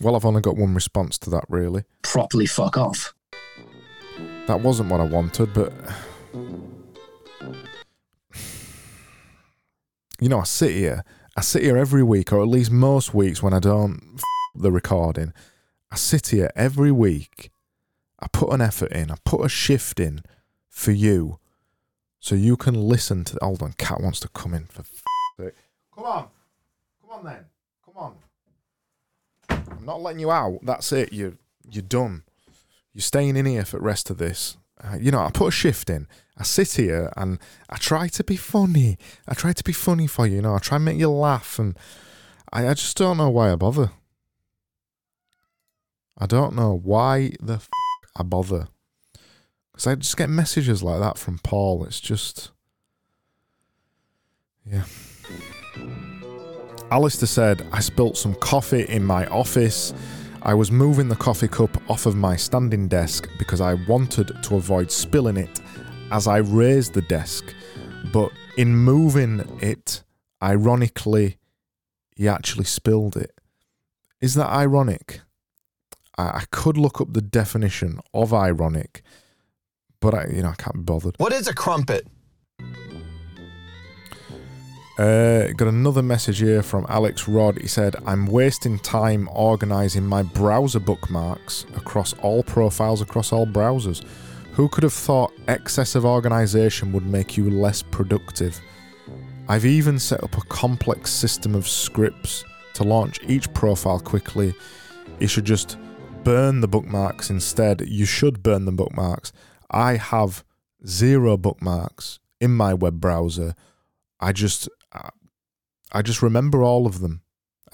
Well, 0.00 0.16
I've 0.16 0.24
only 0.24 0.40
got 0.40 0.56
one 0.56 0.74
response 0.74 1.18
to 1.18 1.30
that. 1.30 1.44
Really, 1.48 1.84
Properly 2.02 2.46
fuck 2.46 2.76
off. 2.76 3.14
that 4.48 4.60
wasn't 4.60 4.90
what 4.90 5.00
I 5.00 5.04
wanted, 5.04 5.54
but 5.54 5.72
you 10.20 10.28
know, 10.28 10.40
I 10.40 10.44
sit 10.44 10.72
here. 10.72 11.04
I 11.36 11.40
sit 11.40 11.62
here 11.62 11.76
every 11.76 12.02
week, 12.02 12.32
or 12.32 12.40
at 12.40 12.48
least 12.48 12.70
most 12.70 13.12
weeks 13.14 13.42
when 13.42 13.52
I 13.52 13.58
don't 13.58 14.00
f- 14.16 14.22
the 14.54 14.70
recording. 14.70 15.32
I 15.90 15.96
sit 15.96 16.28
here 16.28 16.50
every 16.54 16.92
week. 16.92 17.50
I 18.20 18.26
put 18.32 18.52
an 18.52 18.60
effort 18.60 18.92
in. 18.92 19.10
I 19.10 19.16
put 19.24 19.44
a 19.44 19.48
shift 19.48 19.98
in 19.98 20.22
for 20.68 20.92
you, 20.92 21.38
so 22.20 22.34
you 22.34 22.56
can 22.56 22.74
listen 22.74 23.24
to. 23.24 23.38
Hold 23.42 23.62
on, 23.62 23.72
Cat 23.74 24.00
wants 24.00 24.20
to 24.20 24.28
come 24.28 24.54
in 24.54 24.66
for. 24.66 24.80
F- 24.80 25.02
sake. 25.38 25.54
Come 25.94 26.04
on, 26.04 26.28
come 27.00 27.10
on 27.18 27.24
then, 27.24 27.44
come 27.84 27.96
on. 27.96 28.14
I'm 29.48 29.84
not 29.84 30.00
letting 30.00 30.20
you 30.20 30.30
out. 30.30 30.60
That's 30.62 30.92
it. 30.92 31.12
You 31.12 31.36
you're 31.68 31.82
done. 31.82 32.22
You're 32.92 33.02
staying 33.02 33.36
in 33.36 33.46
here 33.46 33.64
for 33.64 33.78
the 33.78 33.84
rest 33.84 34.08
of 34.10 34.18
this. 34.18 34.56
Uh, 34.82 34.96
you 35.00 35.10
know, 35.10 35.20
I 35.20 35.30
put 35.30 35.48
a 35.48 35.50
shift 35.52 35.90
in. 35.90 36.06
I 36.36 36.42
sit 36.42 36.72
here 36.72 37.12
and 37.16 37.38
I 37.70 37.76
try 37.76 38.08
to 38.08 38.24
be 38.24 38.36
funny. 38.36 38.98
I 39.28 39.34
try 39.34 39.52
to 39.52 39.64
be 39.64 39.72
funny 39.72 40.06
for 40.06 40.26
you. 40.26 40.36
You 40.36 40.42
know, 40.42 40.54
I 40.54 40.58
try 40.58 40.76
and 40.76 40.84
make 40.84 40.98
you 40.98 41.10
laugh, 41.10 41.58
and 41.58 41.78
I, 42.52 42.68
I 42.68 42.74
just 42.74 42.96
don't 42.96 43.16
know 43.16 43.30
why 43.30 43.52
I 43.52 43.56
bother. 43.56 43.92
I 46.18 46.26
don't 46.26 46.54
know 46.54 46.80
why 46.82 47.32
the 47.40 47.54
f- 47.54 47.68
I 48.16 48.22
bother. 48.22 48.68
Because 49.72 49.86
I 49.86 49.94
just 49.96 50.16
get 50.16 50.28
messages 50.28 50.82
like 50.82 51.00
that 51.00 51.18
from 51.18 51.38
Paul. 51.38 51.84
It's 51.84 52.00
just. 52.00 52.50
Yeah. 54.64 54.84
Alistair 56.90 57.26
said, 57.26 57.66
I 57.72 57.80
spilt 57.80 58.16
some 58.16 58.34
coffee 58.36 58.82
in 58.88 59.04
my 59.04 59.26
office. 59.26 59.92
I 60.42 60.54
was 60.54 60.70
moving 60.70 61.08
the 61.08 61.16
coffee 61.16 61.48
cup 61.48 61.76
off 61.90 62.06
of 62.06 62.14
my 62.14 62.36
standing 62.36 62.86
desk 62.86 63.28
because 63.38 63.60
I 63.60 63.74
wanted 63.88 64.42
to 64.42 64.56
avoid 64.56 64.90
spilling 64.90 65.36
it 65.36 65.60
as 66.10 66.26
I 66.26 66.38
raised 66.38 66.94
the 66.94 67.02
desk. 67.02 67.54
But 68.12 68.30
in 68.56 68.76
moving 68.76 69.58
it, 69.60 70.02
ironically, 70.42 71.38
he 72.14 72.28
actually 72.28 72.64
spilled 72.64 73.16
it. 73.16 73.32
Is 74.20 74.34
that 74.34 74.48
ironic? 74.48 75.20
I, 76.16 76.22
I 76.22 76.44
could 76.50 76.76
look 76.76 77.00
up 77.00 77.12
the 77.12 77.22
definition 77.22 78.00
of 78.12 78.32
ironic, 78.32 79.02
but 80.00 80.14
I, 80.14 80.26
you 80.28 80.42
know, 80.42 80.50
I 80.50 80.54
can't 80.54 80.76
be 80.76 80.82
bothered. 80.82 81.16
What 81.18 81.32
is 81.32 81.48
a 81.48 81.54
crumpet? 81.54 82.06
Uh, 84.96 85.48
got 85.56 85.66
another 85.66 86.02
message 86.02 86.38
here 86.38 86.62
from 86.62 86.86
Alex 86.88 87.26
Rod. 87.26 87.58
He 87.58 87.66
said, 87.66 87.96
I'm 88.06 88.26
wasting 88.26 88.78
time 88.78 89.28
organizing 89.32 90.06
my 90.06 90.22
browser 90.22 90.78
bookmarks 90.78 91.66
across 91.74 92.12
all 92.22 92.44
profiles 92.44 93.00
across 93.00 93.32
all 93.32 93.44
browsers. 93.44 94.04
Who 94.54 94.68
could 94.68 94.84
have 94.84 94.92
thought 94.92 95.32
excessive 95.48 96.04
organization 96.04 96.92
would 96.92 97.04
make 97.04 97.36
you 97.36 97.50
less 97.50 97.82
productive? 97.82 98.60
I've 99.48 99.64
even 99.64 99.98
set 99.98 100.22
up 100.22 100.36
a 100.36 100.42
complex 100.42 101.10
system 101.10 101.56
of 101.56 101.66
scripts 101.66 102.44
to 102.74 102.84
launch 102.84 103.18
each 103.26 103.52
profile 103.52 103.98
quickly. 103.98 104.54
You 105.18 105.26
should 105.26 105.44
just 105.44 105.76
burn 106.22 106.60
the 106.60 106.68
bookmarks 106.68 107.30
instead. 107.30 107.88
You 107.88 108.04
should 108.04 108.44
burn 108.44 108.64
the 108.64 108.70
bookmarks. 108.70 109.32
I 109.72 109.96
have 109.96 110.44
zero 110.86 111.36
bookmarks 111.36 112.20
in 112.40 112.52
my 112.52 112.74
web 112.74 113.00
browser. 113.00 113.54
I 114.20 114.32
just 114.32 114.68
I 115.90 116.02
just 116.02 116.22
remember 116.22 116.62
all 116.62 116.86
of 116.86 117.00
them. 117.00 117.22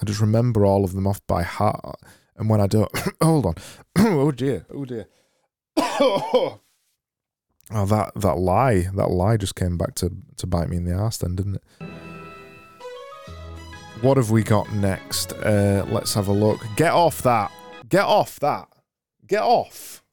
I 0.01 0.05
just 0.05 0.19
remember 0.19 0.65
all 0.65 0.83
of 0.83 0.93
them 0.93 1.05
off 1.05 1.21
by 1.27 1.43
heart. 1.43 1.99
And 2.35 2.49
when 2.49 2.59
I 2.59 2.65
don't, 2.65 2.91
hold 3.21 3.45
on. 3.45 3.55
oh 3.99 4.31
dear. 4.31 4.65
Oh 4.73 4.85
dear. 4.85 5.05
Oh. 6.03 6.59
Oh, 7.73 7.85
that 7.85 8.11
that 8.15 8.37
lie, 8.37 8.87
that 8.93 9.09
lie 9.09 9.37
just 9.37 9.55
came 9.55 9.77
back 9.77 9.95
to 9.95 10.11
to 10.37 10.47
bite 10.47 10.69
me 10.69 10.77
in 10.77 10.85
the 10.85 10.93
ass, 10.93 11.17
then, 11.17 11.35
didn't 11.35 11.55
it? 11.55 11.63
What 14.01 14.17
have 14.17 14.31
we 14.31 14.41
got 14.41 14.71
next? 14.73 15.33
Uh, 15.33 15.85
let's 15.89 16.15
have 16.15 16.27
a 16.27 16.31
look. 16.31 16.59
Get 16.75 16.91
off 16.91 17.21
that. 17.21 17.51
Get 17.87 18.03
off 18.03 18.39
that. 18.39 18.67
Get 19.27 19.43
off. 19.43 20.03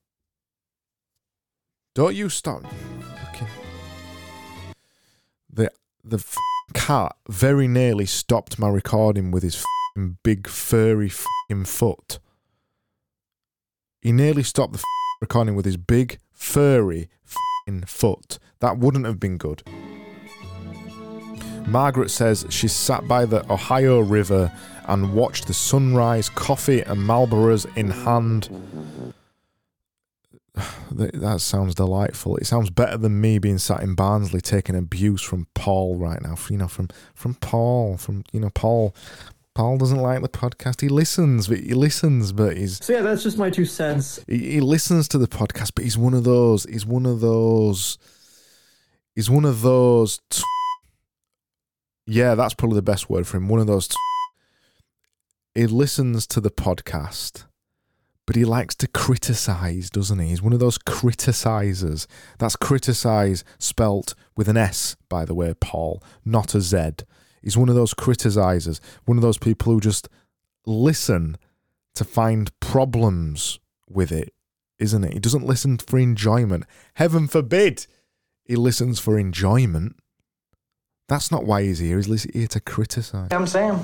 Don't 1.94 2.14
you 2.14 2.28
stop. 2.28 2.62
The 5.50 5.72
the 6.04 6.18
f- 6.18 6.36
cat 6.74 7.16
very 7.28 7.66
nearly 7.66 8.04
stopped 8.06 8.58
my 8.58 8.68
recording 8.68 9.30
with 9.30 9.42
his 9.42 9.64
big 10.22 10.46
furry 10.46 11.08
foot. 11.08 12.18
He 14.00 14.12
nearly 14.12 14.42
stopped 14.42 14.74
the 14.74 14.82
recording 15.20 15.56
with 15.56 15.64
his 15.64 15.76
big 15.76 16.18
furry 16.32 17.08
fing 17.68 17.82
foot. 17.82 18.38
That 18.60 18.78
wouldn't 18.78 19.04
have 19.04 19.20
been 19.20 19.36
good. 19.36 19.62
Margaret 21.66 22.10
says 22.10 22.46
she 22.48 22.66
sat 22.66 23.06
by 23.06 23.26
the 23.26 23.50
Ohio 23.52 24.00
River 24.00 24.50
and 24.86 25.12
watched 25.12 25.46
the 25.48 25.54
sunrise, 25.54 26.30
coffee 26.30 26.80
and 26.80 26.98
Marlboros 27.00 27.66
in 27.76 27.90
hand. 27.90 28.48
That 30.90 31.40
sounds 31.40 31.76
delightful. 31.76 32.38
It 32.38 32.46
sounds 32.46 32.70
better 32.70 32.96
than 32.96 33.20
me 33.20 33.38
being 33.38 33.58
sat 33.58 33.82
in 33.82 33.94
Barnsley 33.94 34.40
taking 34.40 34.74
abuse 34.74 35.22
from 35.22 35.46
Paul 35.54 35.96
right 35.96 36.20
now. 36.20 36.34
You 36.50 36.56
know, 36.56 36.66
from 36.66 36.88
from 37.14 37.34
Paul, 37.34 37.96
from 37.98 38.24
you 38.32 38.40
know 38.40 38.50
Paul. 38.50 38.94
Paul 39.58 39.76
doesn't 39.76 39.98
like 39.98 40.22
the 40.22 40.28
podcast. 40.28 40.82
He 40.82 40.88
listens, 40.88 41.48
but 41.48 41.58
he 41.58 41.74
listens, 41.74 42.30
but 42.30 42.56
he's 42.56 42.76
So 42.76 42.92
yeah, 42.92 43.00
that's 43.00 43.24
just 43.24 43.38
my 43.38 43.50
two 43.50 43.64
cents. 43.64 44.20
he, 44.28 44.52
he 44.52 44.60
listens 44.60 45.08
to 45.08 45.18
the 45.18 45.26
podcast, 45.26 45.72
but 45.74 45.82
he's 45.82 45.98
one 45.98 46.14
of 46.14 46.22
those. 46.22 46.62
He's 46.62 46.86
one 46.86 47.04
of 47.04 47.18
those. 47.18 47.98
He's 49.16 49.28
one 49.28 49.44
of 49.44 49.62
those. 49.62 50.20
T- 50.30 50.44
yeah, 52.06 52.36
that's 52.36 52.54
probably 52.54 52.76
the 52.76 52.82
best 52.82 53.10
word 53.10 53.26
for 53.26 53.36
him. 53.36 53.48
One 53.48 53.58
of 53.58 53.66
those. 53.66 53.88
T- 53.88 53.96
he 55.56 55.66
listens 55.66 56.28
to 56.28 56.40
the 56.40 56.52
podcast, 56.52 57.46
but 58.28 58.36
he 58.36 58.44
likes 58.44 58.76
to 58.76 58.86
criticize, 58.86 59.90
doesn't 59.90 60.20
he? 60.20 60.28
He's 60.28 60.40
one 60.40 60.52
of 60.52 60.60
those 60.60 60.78
criticizers. 60.78 62.06
That's 62.38 62.54
criticize 62.54 63.42
spelt 63.58 64.14
with 64.36 64.48
an 64.48 64.56
S, 64.56 64.94
by 65.08 65.24
the 65.24 65.34
way, 65.34 65.52
Paul, 65.60 66.00
not 66.24 66.54
a 66.54 66.60
Z. 66.60 66.90
He's 67.42 67.56
one 67.56 67.68
of 67.68 67.74
those 67.74 67.94
criticizers, 67.94 68.80
one 69.04 69.16
of 69.16 69.22
those 69.22 69.38
people 69.38 69.72
who 69.72 69.80
just 69.80 70.08
listen 70.66 71.36
to 71.94 72.04
find 72.04 72.58
problems 72.60 73.58
with 73.88 74.12
it, 74.12 74.32
isn't 74.78 75.04
it? 75.04 75.12
He 75.14 75.18
doesn't 75.18 75.46
listen 75.46 75.78
for 75.78 75.98
enjoyment. 75.98 76.64
Heaven 76.94 77.26
forbid 77.26 77.86
he 78.44 78.56
listens 78.56 79.00
for 79.00 79.18
enjoyment. 79.18 79.96
That's 81.08 81.30
not 81.30 81.44
why 81.44 81.62
he's 81.62 81.78
here. 81.78 81.98
He's 82.00 82.24
here 82.24 82.46
to 82.48 82.60
criticize. 82.60 83.28
I'm 83.30 83.46
Sam. 83.46 83.80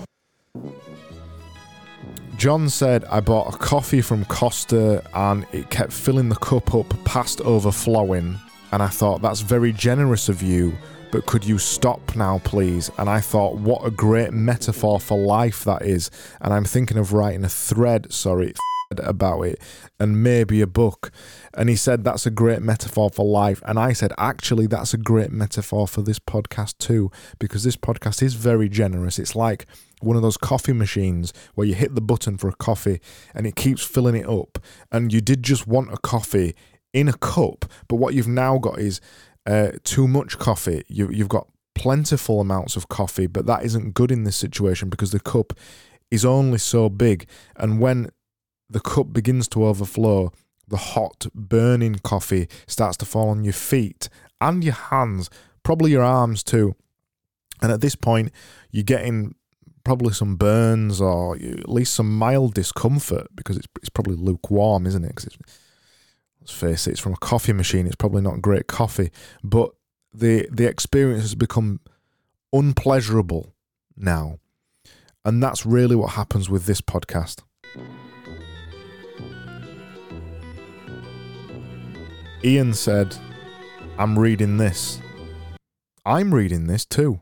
John 2.37 2.69
said, 2.69 3.05
I 3.07 3.21
bought 3.21 3.55
a 3.55 3.59
coffee 3.59 4.01
from 4.01 4.25
Costa 4.25 5.03
and 5.15 5.47
it 5.53 5.71
kept 5.71 5.93
filling 5.93 6.29
the 6.29 6.37
cup 6.37 6.75
up 6.75 6.93
past 7.05 7.41
overflowing. 7.43 8.39
And 8.73 8.83
I 8.83 8.89
thought, 8.89 9.23
that's 9.23 9.41
very 9.41 9.73
generous 9.73 10.29
of 10.29 10.43
you, 10.43 10.77
but 11.15 11.27
could 11.27 11.45
you 11.45 11.59
stop 11.59 12.17
now, 12.17 12.41
please? 12.41 12.91
And 12.99 13.09
I 13.09 13.21
thought, 13.21 13.55
what 13.55 13.87
a 13.87 13.91
great 13.93 14.33
metaphor 14.33 14.99
for 14.99 15.17
life 15.17 15.63
that 15.63 15.83
is. 15.83 16.11
And 16.41 16.53
I'm 16.53 16.65
thinking 16.65 16.99
of 16.99 17.13
writing 17.13 17.45
a 17.45 17.49
thread, 17.49 18.13
sorry, 18.13 18.53
about 18.99 19.43
it 19.43 19.63
and 20.01 20.25
maybe 20.25 20.61
a 20.61 20.67
book. 20.67 21.13
And 21.57 21.69
he 21.69 21.77
said, 21.77 22.03
that's 22.03 22.27
a 22.27 22.33
great 22.33 22.63
metaphor 22.63 23.11
for 23.11 23.25
life. 23.25 23.63
And 23.65 23.79
I 23.79 23.93
said, 23.93 24.13
actually, 24.19 24.67
that's 24.67 24.93
a 24.93 24.99
great 24.99 25.31
metaphor 25.31 25.87
for 25.87 26.03
this 26.03 26.19
podcast 26.19 26.79
too, 26.79 27.13
because 27.39 27.63
this 27.63 27.77
podcast 27.77 28.21
is 28.21 28.35
very 28.35 28.69
generous. 28.69 29.21
It's 29.21 29.37
like 29.37 29.67
one 30.01 30.17
of 30.17 30.23
those 30.23 30.37
coffee 30.37 30.73
machines 30.73 31.33
where 31.55 31.65
you 31.65 31.75
hit 31.75 31.95
the 31.95 32.01
button 32.01 32.39
for 32.39 32.49
a 32.49 32.57
coffee 32.57 33.01
and 33.33 33.47
it 33.47 33.55
keeps 33.55 33.85
filling 33.85 34.17
it 34.17 34.29
up. 34.29 34.59
And 34.91 35.13
you 35.13 35.21
did 35.21 35.45
just 35.45 35.69
want 35.69 35.93
a 35.93 35.99
coffee 35.99 36.57
in 36.93 37.09
a 37.09 37.13
cup, 37.13 37.67
but 37.89 37.97
what 37.97 38.15
you've 38.15 38.27
now 38.27 38.59
got 38.59 38.81
is 38.81 39.01
uh, 39.47 39.73
too 39.85 40.09
much 40.09 40.39
coffee. 40.39 40.83
You, 40.89 41.11
you've 41.11 41.29
got 41.29 41.49
plentiful 41.75 42.41
amounts 42.41 42.77
of 42.77 42.89
coffee, 42.89 43.27
but 43.27 43.47
that 43.47 43.65
isn't 43.65 43.95
good 43.95 44.11
in 44.11 44.25
this 44.25 44.37
situation 44.37 44.89
because 44.89 45.11
the 45.13 45.21
cup 45.21 45.53
is 46.11 46.25
only 46.25 46.59
so 46.59 46.89
big. 46.89 47.27
And 47.57 47.81
when 47.81 48.11
the 48.71 48.81
cup 48.81 49.13
begins 49.13 49.49
to 49.49 49.65
overflow, 49.65 50.33
the 50.69 50.77
hot, 50.77 51.27
burning 51.35 51.97
coffee 51.97 52.49
starts 52.67 52.97
to 52.99 53.05
fall 53.05 53.29
on 53.29 53.45
your 53.45 53.53
feet 53.53 54.09
and 54.41 54.65
your 54.65 54.75
hands, 54.75 55.29
probably 55.63 55.91
your 55.91 56.03
arms 56.03 56.43
too. 56.43 56.75
And 57.61 57.71
at 57.71 57.81
this 57.81 57.95
point, 57.95 58.31
you're 58.71 58.85
getting 58.85 59.35
probably 59.85 60.15
some 60.15 60.37
burns 60.37 61.01
or 61.01 61.37
at 61.37 61.69
least 61.69 61.93
some 61.93 62.17
mild 62.17 62.55
discomfort 62.55 63.27
because 63.35 63.57
it's, 63.59 63.69
it's 63.77 63.91
probably 63.91 64.17
lukewarm, 64.17 64.87
isn't 64.87 65.05
it? 65.05 65.15
'Cause 65.15 65.27
it's, 65.27 65.37
let's 66.45 66.53
face 66.53 66.87
it, 66.87 66.93
it's 66.93 67.01
from 67.01 67.15
a 67.15 67.17
coffee 67.17 67.55
machine. 67.55 67.87
It's 67.87 67.97
probably 67.97 68.21
not 68.21 68.43
great 68.43 68.67
coffee, 68.67 69.11
but 69.43 69.71
the 70.13 70.47
the 70.53 70.67
experience 70.67 71.23
has 71.23 71.35
become 71.35 71.81
unpleasurable 72.53 73.55
now, 73.97 74.39
and 75.25 75.43
that's 75.43 75.65
really 75.65 75.97
what 75.97 76.13
happens 76.13 76.51
with 76.51 76.67
this 76.67 76.83
podcast. 76.83 77.43
Ian 82.45 82.75
said, 82.75 83.17
I'm 83.97 84.19
reading 84.19 84.59
this. 84.59 85.01
I'm 86.05 86.35
reading 86.35 86.67
this 86.67 86.85
too. 86.85 87.21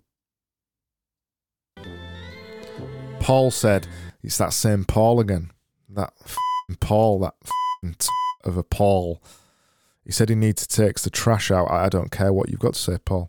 Paul 3.20 3.52
said, 3.52 3.86
It's 4.24 4.38
that 4.38 4.52
same 4.52 4.84
Paul 4.84 5.20
again. 5.20 5.52
That 5.88 6.12
Paul, 6.80 7.20
that 7.20 7.34
of 8.44 8.56
a 8.56 8.62
Paul. 8.62 9.22
He 10.04 10.12
said 10.12 10.28
he 10.28 10.34
needs 10.34 10.66
to 10.66 10.82
take 10.84 10.98
the 11.00 11.10
trash 11.10 11.50
out. 11.50 11.70
I 11.70 11.88
don't 11.88 12.10
care 12.10 12.32
what 12.32 12.48
you've 12.48 12.60
got 12.60 12.74
to 12.74 12.80
say, 12.80 12.98
Paul. 13.04 13.28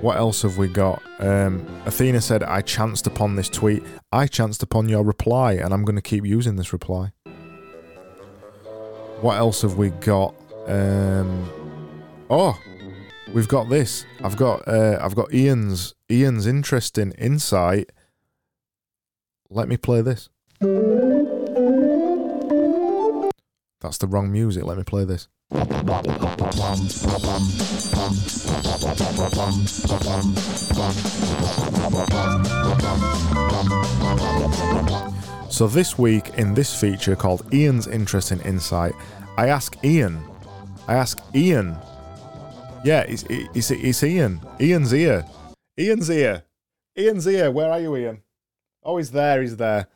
What 0.00 0.18
else 0.18 0.42
have 0.42 0.58
we 0.58 0.68
got? 0.68 1.02
Um, 1.18 1.66
Athena 1.86 2.20
said, 2.20 2.42
I 2.42 2.60
chanced 2.60 3.06
upon 3.06 3.34
this 3.34 3.48
tweet. 3.48 3.82
I 4.12 4.26
chanced 4.26 4.62
upon 4.62 4.88
your 4.88 5.02
reply, 5.02 5.54
and 5.54 5.72
I'm 5.72 5.84
going 5.84 5.96
to 5.96 6.02
keep 6.02 6.24
using 6.24 6.56
this 6.56 6.72
reply. 6.72 7.12
What 9.20 9.38
else 9.38 9.62
have 9.62 9.78
we 9.78 9.90
got? 9.90 10.34
Um, 10.66 11.50
oh, 12.28 12.60
we've 13.32 13.48
got 13.48 13.70
this. 13.70 14.04
I've 14.22 14.36
got 14.36 14.68
uh, 14.68 14.98
I've 15.00 15.14
got 15.14 15.32
Ian's 15.32 15.94
Ian's 16.10 16.46
interesting 16.46 17.12
insight. 17.12 17.90
Let 19.48 19.68
me 19.68 19.76
play 19.78 20.02
this. 20.02 20.28
That's 23.80 23.98
the 23.98 24.06
wrong 24.06 24.32
music. 24.32 24.64
Let 24.64 24.78
me 24.78 24.84
play 24.84 25.04
this. 25.04 25.28
So 35.50 35.66
this 35.66 35.98
week 35.98 36.30
in 36.36 36.54
this 36.54 36.78
feature 36.78 37.16
called 37.16 37.52
Ian's 37.54 37.86
Interesting 37.86 38.40
Insight, 38.40 38.94
I 39.36 39.48
ask 39.48 39.76
Ian. 39.84 40.22
I 40.88 40.94
ask 40.94 41.18
Ian. 41.34 41.76
Yeah, 42.84 43.02
it's, 43.02 43.24
it's, 43.28 43.70
it's 43.70 44.02
Ian. 44.02 44.40
Ian's 44.60 44.90
here. 44.90 45.24
Ian's 45.78 46.08
here. 46.08 46.44
Ian's 46.98 47.24
here. 47.24 47.50
Where 47.50 47.70
are 47.70 47.80
you, 47.80 47.96
Ian? 47.96 48.22
Oh, 48.82 48.96
he's 48.96 49.10
there. 49.10 49.42
He's 49.42 49.56
there. 49.56 49.88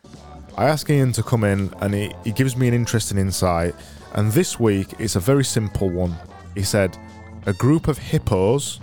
I 0.61 0.68
ask 0.68 0.90
Ian 0.90 1.12
to 1.12 1.23
come 1.23 1.42
in 1.42 1.73
and 1.81 1.94
he, 1.94 2.12
he 2.23 2.33
gives 2.33 2.55
me 2.55 2.68
an 2.68 2.75
interesting 2.75 3.16
insight. 3.16 3.75
And 4.12 4.31
this 4.33 4.61
week, 4.61 4.88
it's 4.99 5.16
a 5.16 5.20
very 5.20 5.42
simple 5.42 5.88
one. 5.88 6.14
He 6.55 6.64
said, 6.64 6.99
A 7.46 7.55
group 7.55 7.88
of 7.88 7.96
hippos 7.96 8.79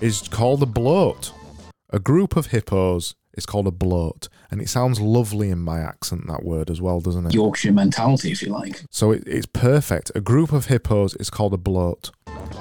is 0.00 0.28
called 0.28 0.62
a 0.62 0.66
bloat. 0.66 1.32
A 1.90 1.98
group 1.98 2.36
of 2.36 2.46
hippos 2.46 3.16
is 3.36 3.44
called 3.44 3.66
a 3.66 3.72
bloat. 3.72 4.28
And 4.52 4.62
it 4.62 4.68
sounds 4.68 5.00
lovely 5.00 5.50
in 5.50 5.58
my 5.58 5.80
accent, 5.80 6.28
that 6.28 6.44
word 6.44 6.70
as 6.70 6.80
well, 6.80 7.00
doesn't 7.00 7.26
it? 7.26 7.34
Yorkshire 7.34 7.72
mentality, 7.72 8.30
if 8.30 8.40
you 8.40 8.52
like. 8.52 8.84
So 8.92 9.10
it, 9.10 9.24
it's 9.26 9.46
perfect. 9.46 10.12
A 10.14 10.20
group 10.20 10.52
of 10.52 10.66
hippos 10.66 11.16
is 11.16 11.28
called 11.28 11.54
a 11.54 11.58
bloat. 11.58 12.12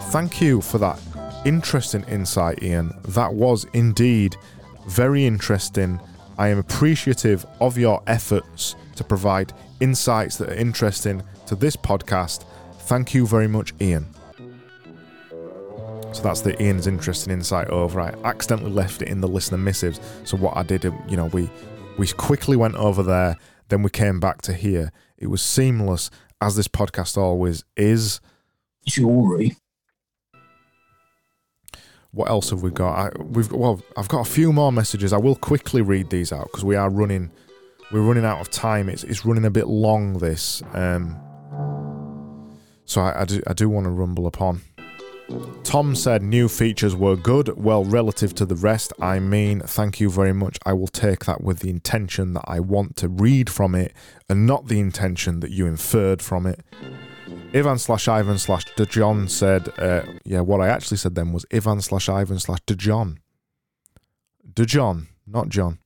Thank 0.10 0.42
you 0.42 0.60
for 0.60 0.80
that 0.80 1.00
interesting 1.46 2.04
insight, 2.06 2.64
Ian. 2.64 3.00
That 3.10 3.36
was 3.36 3.68
indeed 3.74 4.36
very 4.88 5.28
interesting. 5.28 6.00
I 6.38 6.48
am 6.50 6.58
appreciative 6.58 7.46
of 7.62 7.78
your 7.78 8.02
efforts 8.08 8.76
to 8.96 9.04
provide 9.04 9.54
insights 9.80 10.38
that 10.38 10.50
are 10.50 10.56
interesting 10.56 11.24
to 11.48 11.56
this 11.56 11.76
podcast. 11.76 12.46
Thank 12.82 13.14
you 13.14 13.26
very 13.28 13.48
much, 13.48 13.74
Ian. 13.82 14.08
So 16.14 16.22
that's 16.22 16.42
the 16.42 16.62
Ian's 16.62 16.86
interesting 16.86 17.34
insight 17.34 17.70
over. 17.70 18.00
I 18.00 18.14
accidentally 18.24 18.72
left 18.72 19.02
it 19.02 19.08
in 19.08 19.22
the 19.22 19.28
listener 19.28 19.58
missives. 19.58 20.00
So 20.26 20.38
what 20.38 20.56
I 20.56 20.64
did, 20.64 20.84
you 20.84 21.18
know, 21.18 21.26
we 21.28 21.50
we 21.98 22.08
quickly 22.08 22.56
went 22.56 22.76
over 22.76 23.02
there, 23.04 23.36
then 23.70 23.82
we 23.82 23.90
came 23.90 24.20
back 24.20 24.42
to 24.44 24.54
here. 24.54 24.92
It 25.18 25.28
was 25.28 25.42
seamless, 25.42 26.10
as 26.42 26.56
this 26.56 26.68
podcast 26.68 27.18
always 27.18 27.64
is. 27.76 28.20
Jewelry. 28.86 29.56
What 32.14 32.30
else 32.30 32.52
have 32.52 32.62
we 32.62 32.70
got? 32.70 32.94
I, 32.94 33.22
we've 33.24 33.52
well, 33.52 33.82
I've 33.98 34.08
got 34.08 34.22
a 34.22 34.30
few 34.30 34.54
more 34.54 34.72
messages. 34.72 35.14
I 35.14 35.18
will 35.18 35.36
quickly 35.36 35.82
read 35.82 36.12
these 36.12 36.32
out 36.32 36.46
because 36.46 36.64
we 36.64 36.76
are 36.76 36.90
running, 36.90 37.32
we're 37.92 38.02
running 38.02 38.24
out 38.24 38.40
of 38.40 38.52
time. 38.52 38.88
It's 38.88 39.04
it's 39.04 39.26
running 39.26 39.46
a 39.46 39.50
bit 39.50 39.68
long. 39.68 40.20
This, 40.20 40.62
um, 40.74 41.20
so 42.86 43.02
I, 43.02 43.22
I 43.22 43.26
do 43.26 43.42
I 43.48 43.54
do 43.54 43.68
want 43.68 43.86
to 43.86 43.90
rumble 43.90 44.28
upon. 44.28 44.62
Tom 45.64 45.96
said 45.96 46.22
new 46.22 46.48
features 46.48 46.96
were 46.96 47.16
good. 47.16 47.58
Well, 47.58 47.84
relative 47.84 48.36
to 48.36 48.46
the 48.46 48.56
rest, 48.56 48.94
I 49.02 49.18
mean, 49.18 49.62
thank 49.62 50.00
you 50.00 50.12
very 50.12 50.34
much. 50.34 50.60
I 50.66 50.74
will 50.74 50.88
take 50.88 51.26
that 51.26 51.42
with 51.42 51.60
the 51.60 51.72
intention 51.72 52.34
that 52.34 52.44
I 52.46 52.60
want 52.60 52.96
to 52.98 53.08
read 53.08 53.50
from 53.50 53.74
it 53.74 53.94
and 54.30 54.46
not 54.46 54.68
the 54.68 54.80
intention 54.80 55.40
that 55.40 55.50
you 55.50 55.66
inferred 55.66 56.22
from 56.22 56.46
it. 56.46 56.60
Ivan 57.56 57.78
slash 57.78 58.08
Ivan 58.08 58.40
slash 58.40 58.66
DeJohn 58.76 59.30
said, 59.30 59.72
uh, 59.78 60.02
yeah, 60.26 60.40
what 60.40 60.60
I 60.60 60.70
actually 60.70 60.98
said 60.98 61.14
then 61.14 61.32
was 61.34 61.46
Ivan 61.54 61.82
slash 61.82 62.10
Ivan 62.10 62.40
slash 62.40 62.60
DeJohn. 62.66 63.18
DeJohn, 64.52 65.08
not 65.28 65.50
John. 65.50 65.78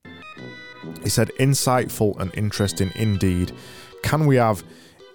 He 1.03 1.09
said, 1.09 1.29
insightful 1.39 2.17
and 2.21 2.33
interesting 2.35 2.93
indeed. 2.95 3.51
Can 4.01 4.25
we 4.25 4.37
have 4.37 4.63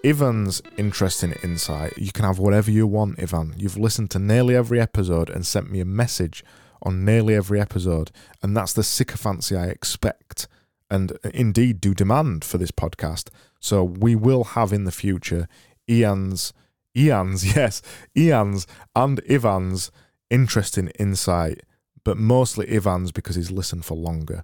Ivan's 0.03 0.61
interesting 0.77 1.33
insight? 1.43 1.97
You 1.97 2.11
can 2.11 2.25
have 2.25 2.37
whatever 2.37 2.69
you 2.69 2.85
want, 2.85 3.19
Ivan. 3.19 3.55
You've 3.57 3.77
listened 3.77 4.11
to 4.11 4.19
nearly 4.19 4.55
every 4.55 4.79
episode 4.79 5.31
and 5.31 5.47
sent 5.47 5.71
me 5.71 5.79
a 5.79 5.85
message 5.85 6.43
on 6.83 7.03
nearly 7.03 7.33
every 7.33 7.59
episode, 7.59 8.11
and 8.43 8.55
that's 8.55 8.73
the 8.73 8.83
sycophancy 8.83 9.55
I 9.55 9.67
expect 9.67 10.47
and 10.93 11.13
indeed 11.33 11.81
do 11.81 11.95
demand 11.95 12.45
for 12.45 12.59
this 12.59 12.69
podcast. 12.69 13.29
So 13.59 13.83
we 13.83 14.15
will 14.15 14.43
have 14.43 14.71
in 14.71 14.83
the 14.83 14.91
future 14.91 15.47
Ian's, 15.89 16.53
Ian's, 16.95 17.55
yes, 17.55 17.81
Ian's 18.15 18.67
and 18.95 19.21
Ivan's 19.29 19.91
interesting 20.29 20.87
insight, 20.99 21.61
but 22.03 22.17
mostly 22.17 22.67
Ivan's 22.67 23.11
because 23.11 23.35
he's 23.35 23.51
listened 23.51 23.85
for 23.85 23.95
longer. 23.95 24.43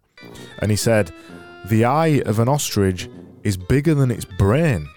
And 0.62 0.72
he 0.72 0.78
said, 0.78 1.12
The 1.66 1.86
eye 1.86 2.22
of 2.26 2.40
an 2.40 2.50
ostrich 2.50 3.10
is 3.44 3.58
bigger 3.58 3.94
than 3.94 4.12
its 4.12 4.26
brain. 4.26 4.88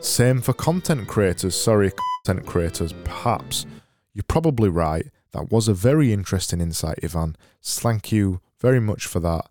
Same 0.00 0.40
for 0.40 0.52
content 0.52 1.08
creators. 1.08 1.54
Sorry, 1.54 1.92
content 2.24 2.46
creators, 2.46 2.92
perhaps. 3.04 3.66
You're 4.14 4.24
probably 4.24 4.68
right. 4.68 5.06
That 5.32 5.50
was 5.50 5.68
a 5.68 5.74
very 5.74 6.12
interesting 6.12 6.60
insight, 6.60 6.98
Ivan. 7.02 7.36
Thank 7.62 8.12
you 8.12 8.40
very 8.60 8.80
much 8.80 9.06
for 9.06 9.20
that. 9.20 9.48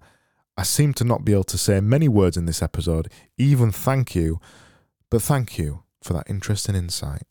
I 0.58 0.64
seem 0.64 0.94
to 0.96 1.04
not 1.04 1.26
be 1.26 1.32
able 1.32 1.46
to 1.46 1.58
say 1.58 1.80
many 1.80 2.08
words 2.08 2.38
in 2.38 2.46
this 2.46 2.62
episode, 2.62 3.10
even 3.38 3.72
thank 3.72 4.14
you, 4.14 4.40
but 5.10 5.22
thank 5.22 5.58
you 5.58 5.84
for 6.02 6.14
that 6.14 6.30
interesting 6.30 6.76
insight. 6.76 7.24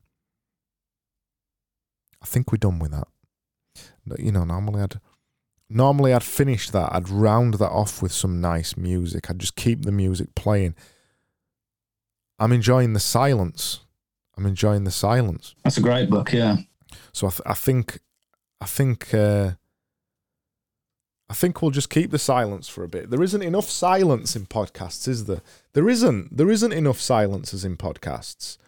I 2.23 2.27
think 2.27 2.53
we're 2.53 2.59
done 2.59 2.79
with 2.79 2.93
that. 2.93 3.09
You 4.19 4.33
know, 4.33 4.45
normally 4.45 4.83
I'd 4.83 5.01
normally 5.69 6.13
I'd 6.13 6.23
finish 6.23 6.71
that. 6.71 6.93
I'd 6.93 7.09
round 7.09 7.55
that 7.55 7.71
off 7.71 8.03
with 8.03 8.13
some 8.13 8.41
nice 8.41 8.77
music. 8.77 9.31
I'd 9.31 9.39
just 9.39 9.57
keep 9.57 9.85
the 9.85 9.93
music 9.93 10.35
playing. 10.35 10.75
I'm 12.39 12.53
enjoying 12.53 12.93
the 12.93 13.01
silence. 13.01 13.81
I'm 14.37 14.47
enjoying 14.47 14.85
the 14.85 14.91
silence. 14.91 15.55
That's 15.63 15.77
a 15.77 15.83
great 15.83 16.09
book, 16.09 16.33
yeah. 16.33 16.57
So 17.13 17.27
I, 17.27 17.31
th- 17.31 17.43
I 17.47 17.55
think, 17.55 18.01
I 18.61 18.67
think, 18.67 19.13
uh, 19.13 19.53
I 21.31 21.33
think 21.33 21.63
we'll 21.63 21.71
just 21.71 21.91
keep 21.91 22.11
the 22.11 22.19
silence 22.19 22.69
for 22.69 22.83
a 22.83 22.89
bit. 22.89 23.11
There 23.11 23.23
isn't 23.23 23.41
enough 23.43 23.71
silence 23.71 24.35
in 24.35 24.47
podcasts, 24.47 25.07
is 25.07 25.27
there? 25.27 25.43
There 25.75 25.89
isn't. 25.89 26.37
There 26.37 26.51
isn't 26.51 26.73
enough 26.73 27.01
silences 27.01 27.65
in 27.65 27.77
podcasts. 27.77 28.59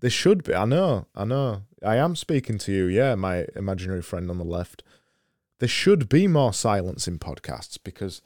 There 0.00 0.10
should 0.10 0.42
be. 0.42 0.52
I 0.52 0.64
know. 0.64 1.06
I 1.14 1.24
know. 1.24 1.62
I 1.80 1.94
am 1.94 2.16
speaking 2.16 2.58
to 2.58 2.72
you. 2.72 2.86
Yeah, 2.86 3.14
my 3.14 3.46
imaginary 3.54 4.02
friend 4.02 4.30
on 4.30 4.38
the 4.38 4.44
left. 4.44 4.82
There 5.60 5.68
should 5.68 6.08
be 6.08 6.26
more 6.26 6.52
silence 6.52 7.06
in 7.06 7.20
podcasts 7.20 7.78
because 7.82 8.20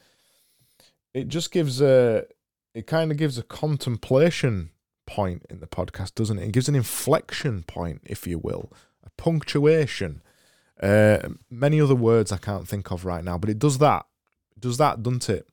it 1.13 1.27
just 1.27 1.51
gives 1.51 1.79
a. 1.79 2.25
It 2.73 2.87
kind 2.87 3.11
of 3.11 3.17
gives 3.17 3.37
a 3.37 3.43
contemplation 3.43 4.71
point 5.05 5.45
in 5.51 5.59
the 5.59 5.67
podcast, 5.67 6.15
doesn't 6.15 6.39
it? 6.39 6.45
It 6.45 6.51
gives 6.51 6.67
an 6.67 6.73
inflection 6.73 7.61
point, 7.61 8.01
if 8.05 8.25
you 8.25 8.39
will, 8.39 8.73
a 9.05 9.11
punctuation. 9.21 10.23
Uh, 10.83 11.29
many 11.49 11.79
other 11.79 11.95
words 11.95 12.33
I 12.33 12.37
can't 12.37 12.67
think 12.67 12.91
of 12.91 13.05
right 13.05 13.23
now, 13.23 13.37
but 13.37 13.49
it 13.49 13.57
does 13.57 13.77
that. 13.77 14.05
It 14.53 14.59
does 14.59 14.77
that, 14.79 15.01
doesn't 15.01 15.29
it? 15.29 15.47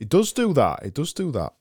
It 0.00 0.08
does 0.08 0.32
do 0.32 0.52
that. 0.54 0.80
It 0.82 0.92
does 0.92 1.12
do 1.12 1.30
that. 1.30 1.52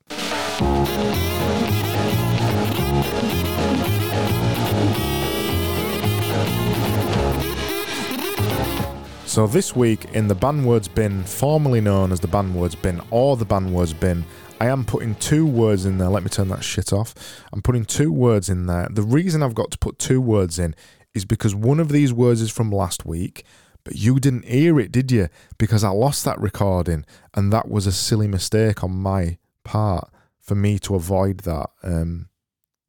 So 9.28 9.46
this 9.46 9.76
week 9.76 10.06
in 10.14 10.28
the 10.28 10.36
Banwords 10.36 10.92
bin, 10.92 11.24
formerly 11.26 11.82
known 11.82 12.12
as 12.12 12.20
the 12.20 12.28
Banwords 12.28 12.82
bin 12.82 13.00
or 13.12 13.38
the 13.38 13.46
Banwords 13.46 13.98
bin, 14.00 14.26
I 14.60 14.66
am 14.66 14.84
putting 14.84 15.14
two 15.16 15.46
words 15.46 15.86
in 15.86 16.00
there. 16.00 16.10
Let 16.10 16.24
me 16.24 16.30
turn 16.30 16.48
that 16.48 16.64
shit 16.64 16.92
off. 16.92 17.14
I'm 17.54 17.62
putting 17.62 17.86
two 17.86 18.12
words 18.12 18.50
in 18.50 18.66
there. 18.66 18.88
The 18.90 19.04
reason 19.04 19.44
I've 19.44 19.54
got 19.54 19.70
to 19.72 19.78
put 19.78 20.00
two 20.00 20.20
words 20.20 20.58
in 20.58 20.74
is 21.14 21.26
because 21.26 21.56
one 21.56 21.80
of 21.80 21.90
these 21.90 22.14
words 22.14 22.42
is 22.42 22.52
from 22.52 22.72
last 22.72 23.06
week, 23.06 23.44
but 23.84 23.96
you 23.96 24.20
didn't 24.20 24.46
hear 24.46 24.80
it, 24.80 24.92
did 24.92 25.12
you? 25.12 25.30
Because 25.58 25.84
I 25.84 25.90
lost 25.90 26.26
that 26.26 26.40
recording, 26.40 27.06
and 27.34 27.52
that 27.54 27.70
was 27.70 27.88
a 27.88 27.92
silly 27.92 28.28
mistake 28.28 28.84
on 28.84 28.92
my 28.92 29.38
part 29.64 30.10
for 30.40 30.56
me 30.56 30.80
to 30.80 30.96
avoid 30.96 31.40
that. 31.40 31.70
Um, 31.84 32.30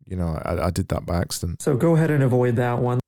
you 0.07 0.17
know, 0.17 0.41
I, 0.45 0.67
I 0.67 0.71
did 0.71 0.89
that 0.89 1.07
by 1.07 1.19
accident. 1.19 1.63
So 1.63 1.77
go 1.77 1.95
ahead 1.95 2.11
and 2.11 2.23
avoid 2.23 2.57
that 2.57 2.79
one. 2.79 3.01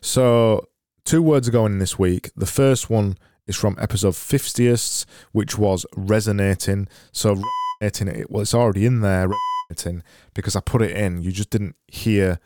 So 0.00 0.68
two 1.04 1.22
words 1.22 1.48
are 1.48 1.52
going 1.52 1.72
in 1.72 1.78
this 1.78 1.98
week. 1.98 2.30
The 2.36 2.46
first 2.46 2.90
one 2.90 3.16
is 3.46 3.56
from 3.56 3.76
episode 3.80 4.14
50th, 4.14 5.06
which 5.32 5.56
was 5.56 5.86
resonating. 5.96 6.88
So 7.12 7.40
resonating, 7.80 8.20
it 8.20 8.30
well, 8.30 8.42
it's 8.42 8.54
already 8.54 8.84
in 8.84 9.00
there 9.00 9.30
resonating 9.70 10.02
because 10.34 10.56
I 10.56 10.60
put 10.60 10.82
it 10.82 10.96
in. 10.96 11.22
You 11.22 11.32
just 11.32 11.50
didn't 11.50 11.76
hear 11.86 12.38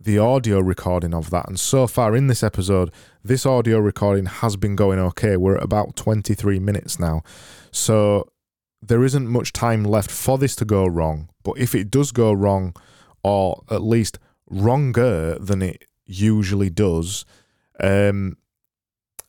the 0.00 0.18
audio 0.18 0.60
recording 0.60 1.12
of 1.12 1.30
that. 1.30 1.48
And 1.48 1.58
so 1.58 1.86
far 1.86 2.14
in 2.14 2.28
this 2.28 2.42
episode, 2.42 2.92
this 3.24 3.44
audio 3.44 3.78
recording 3.78 4.26
has 4.26 4.56
been 4.56 4.76
going 4.76 4.98
okay. 4.98 5.36
We're 5.36 5.56
at 5.56 5.62
about 5.62 5.96
23 5.96 6.58
minutes 6.60 6.98
now. 6.98 7.22
So 7.70 8.30
there 8.80 9.04
isn't 9.04 9.26
much 9.26 9.52
time 9.52 9.84
left 9.84 10.10
for 10.10 10.38
this 10.38 10.54
to 10.56 10.64
go 10.64 10.86
wrong. 10.86 11.28
But 11.42 11.58
if 11.58 11.74
it 11.74 11.90
does 11.90 12.12
go 12.12 12.32
wrong, 12.32 12.74
or 13.24 13.64
at 13.70 13.82
least 13.82 14.18
wronger 14.48 15.36
than 15.38 15.62
it 15.62 15.84
usually 16.06 16.70
does, 16.70 17.24
um, 17.80 18.36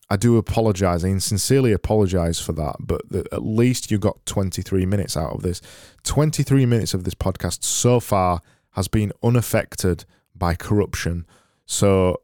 I 0.10 0.18
do 0.18 0.38
apologise. 0.38 1.04
I 1.04 1.18
sincerely 1.18 1.72
apologise 1.72 2.40
for 2.40 2.54
that. 2.54 2.76
But 2.80 3.10
the, 3.10 3.26
at 3.32 3.44
least 3.44 3.90
you 3.90 3.98
got 3.98 4.24
23 4.26 4.86
minutes 4.86 5.18
out 5.18 5.34
of 5.34 5.42
this. 5.42 5.62
23 6.04 6.66
minutes 6.68 6.94
of 6.94 7.04
this 7.06 7.16
podcast 7.16 7.64
so 7.64 8.00
far 8.00 8.42
has 8.72 8.88
been 8.88 9.12
unaffected 9.24 10.06
by 10.40 10.56
corruption. 10.56 11.26
So 11.66 12.22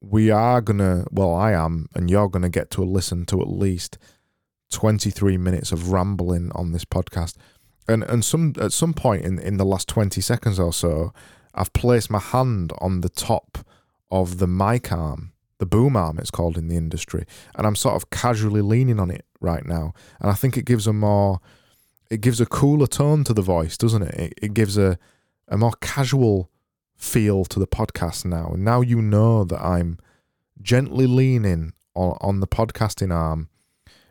we 0.00 0.30
are 0.30 0.60
gonna, 0.60 1.04
well, 1.10 1.34
I 1.34 1.52
am, 1.52 1.88
and 1.94 2.10
you're 2.10 2.28
gonna 2.28 2.48
get 2.48 2.70
to 2.72 2.82
listen 2.82 3.26
to 3.26 3.40
at 3.40 3.48
least 3.48 3.98
23 4.70 5.36
minutes 5.36 5.72
of 5.72 5.92
rambling 5.92 6.50
on 6.54 6.72
this 6.72 6.84
podcast. 6.84 7.36
And 7.86 8.02
and 8.04 8.24
some 8.24 8.54
at 8.60 8.72
some 8.72 8.92
point 8.92 9.24
in 9.24 9.38
in 9.38 9.56
the 9.56 9.64
last 9.64 9.88
20 9.88 10.20
seconds 10.20 10.58
or 10.58 10.72
so, 10.72 11.12
I've 11.54 11.72
placed 11.72 12.10
my 12.10 12.18
hand 12.18 12.72
on 12.78 13.00
the 13.00 13.08
top 13.08 13.58
of 14.10 14.38
the 14.38 14.46
mic 14.46 14.92
arm, 14.92 15.32
the 15.58 15.66
boom 15.66 15.96
arm 15.96 16.18
it's 16.18 16.30
called 16.30 16.58
in 16.58 16.68
the 16.68 16.76
industry, 16.76 17.24
and 17.54 17.66
I'm 17.66 17.76
sort 17.76 17.96
of 17.96 18.10
casually 18.10 18.62
leaning 18.62 19.00
on 19.00 19.10
it 19.10 19.24
right 19.40 19.64
now. 19.64 19.92
And 20.20 20.30
I 20.30 20.34
think 20.34 20.56
it 20.56 20.64
gives 20.66 20.86
a 20.86 20.92
more 20.92 21.40
it 22.10 22.20
gives 22.20 22.40
a 22.40 22.46
cooler 22.46 22.86
tone 22.86 23.24
to 23.24 23.34
the 23.34 23.42
voice, 23.42 23.76
doesn't 23.76 24.02
it? 24.02 24.14
It, 24.14 24.34
it 24.42 24.54
gives 24.54 24.76
a 24.76 24.98
a 25.48 25.56
more 25.56 25.72
casual 25.80 26.50
feel 26.98 27.44
to 27.46 27.58
the 27.58 27.66
podcast 27.66 28.24
now. 28.24 28.50
And 28.52 28.64
now 28.64 28.82
you 28.82 29.00
know 29.00 29.44
that 29.44 29.62
I'm 29.62 29.98
gently 30.60 31.06
leaning 31.06 31.72
on, 31.94 32.18
on 32.20 32.40
the 32.40 32.46
podcasting 32.46 33.14
arm. 33.14 33.48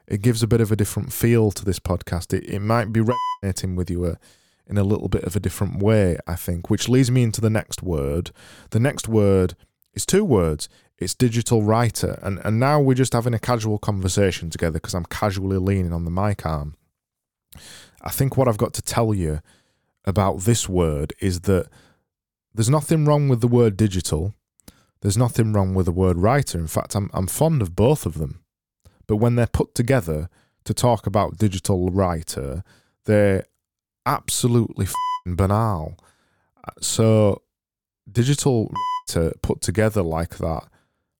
It 0.07 0.21
gives 0.21 0.41
a 0.41 0.47
bit 0.47 0.61
of 0.61 0.71
a 0.71 0.75
different 0.77 1.11
feel 1.11 1.51
to 1.51 1.65
this 1.65 1.79
podcast. 1.79 2.33
It, 2.33 2.45
it 2.45 2.59
might 2.59 2.93
be 2.93 3.01
resonating 3.01 3.75
with 3.75 3.91
you 3.91 4.05
uh, 4.05 4.15
in 4.65 4.77
a 4.77 4.83
little 4.83 5.09
bit 5.09 5.25
of 5.25 5.35
a 5.35 5.39
different 5.39 5.83
way, 5.83 6.17
I 6.25 6.35
think, 6.35 6.69
which 6.69 6.87
leads 6.87 7.11
me 7.11 7.23
into 7.23 7.41
the 7.41 7.49
next 7.49 7.83
word. 7.83 8.31
The 8.69 8.79
next 8.79 9.09
word 9.09 9.55
is 9.93 10.05
two 10.05 10.23
words. 10.23 10.69
It's 10.97 11.13
digital 11.13 11.61
writer. 11.61 12.19
And, 12.23 12.39
and 12.45 12.57
now 12.57 12.79
we're 12.79 12.93
just 12.93 13.13
having 13.13 13.33
a 13.33 13.39
casual 13.39 13.77
conversation 13.77 14.49
together 14.49 14.79
because 14.79 14.95
I'm 14.95 15.05
casually 15.05 15.57
leaning 15.57 15.93
on 15.93 16.05
the 16.05 16.11
mic 16.11 16.45
arm. 16.45 16.75
I 18.01 18.09
think 18.11 18.37
what 18.37 18.47
I've 18.47 18.57
got 18.57 18.73
to 18.75 18.81
tell 18.81 19.13
you 19.13 19.41
about 20.05 20.41
this 20.41 20.69
word 20.69 21.13
is 21.19 21.41
that 21.41 21.67
there's 22.57 22.69
nothing 22.71 23.05
wrong 23.05 23.29
with 23.29 23.41
the 23.41 23.47
word 23.47 23.77
digital. 23.77 24.33
There's 25.01 25.15
nothing 25.15 25.53
wrong 25.53 25.75
with 25.75 25.85
the 25.85 25.91
word 25.91 26.17
writer. 26.17 26.57
In 26.57 26.65
fact, 26.65 26.95
I'm 26.95 27.11
I'm 27.13 27.27
fond 27.27 27.61
of 27.61 27.75
both 27.75 28.07
of 28.07 28.15
them. 28.15 28.41
But 29.05 29.17
when 29.17 29.35
they're 29.35 29.45
put 29.45 29.75
together 29.75 30.27
to 30.65 30.73
talk 30.73 31.05
about 31.05 31.37
digital 31.37 31.91
writer, 31.91 32.63
they're 33.05 33.45
absolutely 34.07 34.87
banal. 35.27 35.99
So 36.81 37.43
digital 38.11 38.73
writer 38.73 39.33
put 39.43 39.61
together 39.61 40.01
like 40.01 40.39
that 40.39 40.63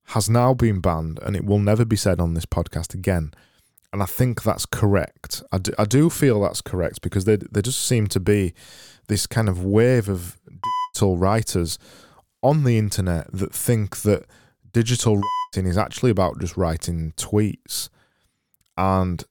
has 0.08 0.30
now 0.30 0.56
been 0.56 0.80
banned 0.80 1.20
and 1.22 1.36
it 1.36 1.46
will 1.46 1.60
never 1.60 1.86
be 1.86 1.96
said 1.96 2.20
on 2.20 2.34
this 2.34 2.48
podcast 2.48 2.96
again. 2.96 3.32
And 3.94 4.02
I 4.02 4.06
think 4.06 4.42
that's 4.42 4.66
correct. 4.66 5.44
I 5.52 5.60
do, 5.60 5.72
I 5.78 5.86
do 5.86 6.10
feel 6.10 6.42
that's 6.42 6.62
correct 6.62 7.02
because 7.02 7.26
there, 7.26 7.38
there 7.38 7.62
just 7.62 7.86
seem 7.86 8.08
to 8.08 8.20
be 8.20 8.54
this 9.08 9.28
kind 9.28 9.48
of 9.48 9.64
wave 9.64 10.10
of 10.10 10.37
digital 10.98 11.18
writers 11.18 11.78
on 12.42 12.64
the 12.64 12.76
internet 12.78 13.32
that 13.32 13.54
think 13.54 13.98
that 13.98 14.26
digital 14.74 15.22
writing 15.22 15.70
is 15.70 15.78
actually 15.78 16.10
about 16.10 16.40
just 16.40 16.58
writing 16.58 17.14
tweets. 17.18 17.90
And 18.76 19.24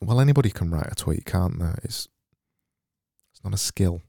well, 0.00 0.20
anybody 0.20 0.50
can 0.50 0.70
write 0.70 0.90
a 0.90 0.96
tweet, 0.96 1.24
can't 1.24 1.60
they? 1.60 1.72
It's 1.84 2.08
it's 3.32 3.44
not 3.44 3.54
a 3.54 3.58
skill. 3.58 4.02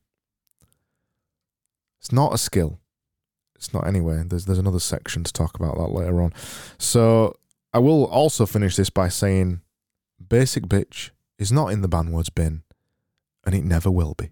It's 2.00 2.12
not 2.12 2.34
a 2.34 2.40
skill. 2.40 2.80
It's 3.56 3.72
not 3.72 3.86
anyway. 3.86 4.24
There's 4.26 4.46
there's 4.46 4.58
another 4.58 4.80
section 4.80 5.24
to 5.24 5.32
talk 5.32 5.60
about 5.60 5.78
that 5.78 5.94
later 5.94 6.24
on. 6.24 6.34
So 6.80 7.36
I 7.72 7.78
will 7.78 8.06
also 8.06 8.48
finish 8.48 8.76
this 8.76 8.90
by 8.90 9.10
saying 9.10 9.62
basic 10.28 10.64
bitch 10.64 11.12
is 11.38 11.52
not 11.52 11.68
in 11.68 11.82
the 11.82 11.90
banwords 11.90 12.34
bin, 12.34 12.64
and 13.46 13.54
it 13.54 13.64
never 13.64 13.92
will 13.92 14.16
be. 14.18 14.32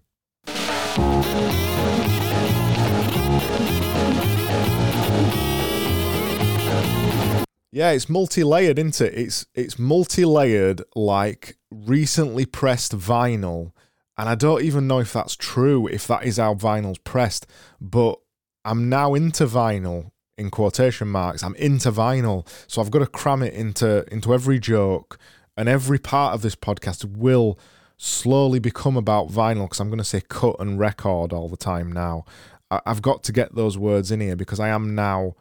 Yeah, 7.70 7.90
it's 7.90 8.08
multi-layered, 8.08 8.78
isn't 8.78 9.00
it? 9.00 9.14
It's 9.14 9.46
it's 9.54 9.78
multi-layered 9.78 10.82
like 10.96 11.56
recently 11.70 12.44
pressed 12.44 12.96
vinyl. 12.96 13.72
And 14.16 14.28
I 14.28 14.34
don't 14.34 14.62
even 14.62 14.88
know 14.88 14.98
if 14.98 15.12
that's 15.12 15.36
true, 15.36 15.86
if 15.86 16.06
that 16.08 16.24
is 16.24 16.38
how 16.38 16.54
vinyl's 16.54 16.98
pressed, 16.98 17.46
but 17.80 18.18
I'm 18.64 18.88
now 18.88 19.14
into 19.14 19.46
vinyl 19.46 20.10
in 20.36 20.50
quotation 20.50 21.06
marks. 21.06 21.44
I'm 21.44 21.54
into 21.54 21.92
vinyl. 21.92 22.48
So 22.66 22.82
I've 22.82 22.90
got 22.90 22.98
to 22.98 23.06
cram 23.06 23.42
it 23.42 23.54
into 23.54 24.04
into 24.12 24.34
every 24.34 24.58
joke 24.58 25.18
and 25.56 25.68
every 25.68 25.98
part 25.98 26.34
of 26.34 26.42
this 26.42 26.56
podcast 26.56 27.04
will 27.16 27.58
slowly 27.96 28.58
become 28.58 28.96
about 28.96 29.28
vinyl 29.28 29.66
because 29.66 29.80
I'm 29.80 29.88
going 29.88 29.98
to 29.98 30.04
say 30.04 30.22
cut 30.28 30.56
and 30.58 30.78
record 30.78 31.32
all 31.32 31.48
the 31.48 31.56
time 31.56 31.92
now. 31.92 32.24
I, 32.70 32.80
have 32.86 33.02
got 33.02 33.22
to 33.24 33.32
get 33.32 33.54
those 33.54 33.78
words 33.78 34.10
in 34.10 34.20
here 34.20 34.36
because 34.36 34.60
I 34.60 34.68
am 34.68 34.94
now 34.94 35.34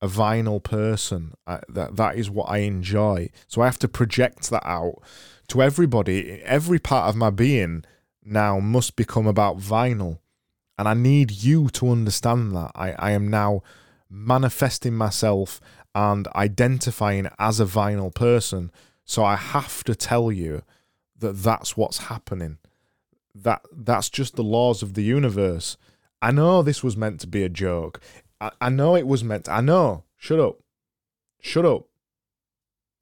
a 0.00 0.08
vinyl 0.08 0.62
person. 0.62 1.34
I, 1.46 1.60
that 1.68 1.96
that 1.96 2.16
is 2.16 2.30
what 2.30 2.50
I 2.50 2.58
enjoy. 2.58 3.30
So 3.46 3.62
I 3.62 3.66
have 3.66 3.78
to 3.80 3.88
project 3.88 4.50
that 4.50 4.66
out 4.66 5.02
to 5.48 5.62
everybody. 5.62 6.42
Every 6.42 6.78
part 6.78 7.08
of 7.08 7.16
my 7.16 7.30
being 7.30 7.84
now 8.24 8.58
must 8.60 8.96
become 8.96 9.26
about 9.26 9.58
vinyl, 9.58 10.18
and 10.78 10.88
I 10.88 10.94
need 10.94 11.30
you 11.30 11.68
to 11.70 11.90
understand 11.90 12.54
that. 12.56 12.72
I 12.74 12.92
I 12.92 13.10
am 13.12 13.28
now 13.28 13.62
manifesting 14.10 14.94
myself 14.94 15.60
and 15.94 16.28
identifying 16.34 17.28
as 17.38 17.58
a 17.58 17.64
vinyl 17.64 18.14
person. 18.14 18.70
So 19.04 19.24
I 19.24 19.36
have 19.36 19.82
to 19.84 19.94
tell 19.94 20.30
you 20.30 20.62
that 21.18 21.42
that's 21.42 21.76
what's 21.76 21.98
happening. 21.98 22.58
That 23.34 23.62
that's 23.72 24.10
just 24.10 24.36
the 24.36 24.44
laws 24.44 24.82
of 24.82 24.94
the 24.94 25.02
universe. 25.02 25.76
I 26.20 26.30
know 26.30 26.62
this 26.62 26.82
was 26.82 26.96
meant 26.96 27.20
to 27.20 27.26
be 27.26 27.42
a 27.42 27.48
joke. 27.48 28.00
I, 28.40 28.50
I 28.60 28.68
know 28.68 28.96
it 28.96 29.06
was 29.06 29.22
meant. 29.22 29.46
To, 29.46 29.52
I 29.52 29.60
know. 29.60 30.04
Shut 30.16 30.40
up. 30.40 30.58
Shut 31.40 31.64
up. 31.64 31.86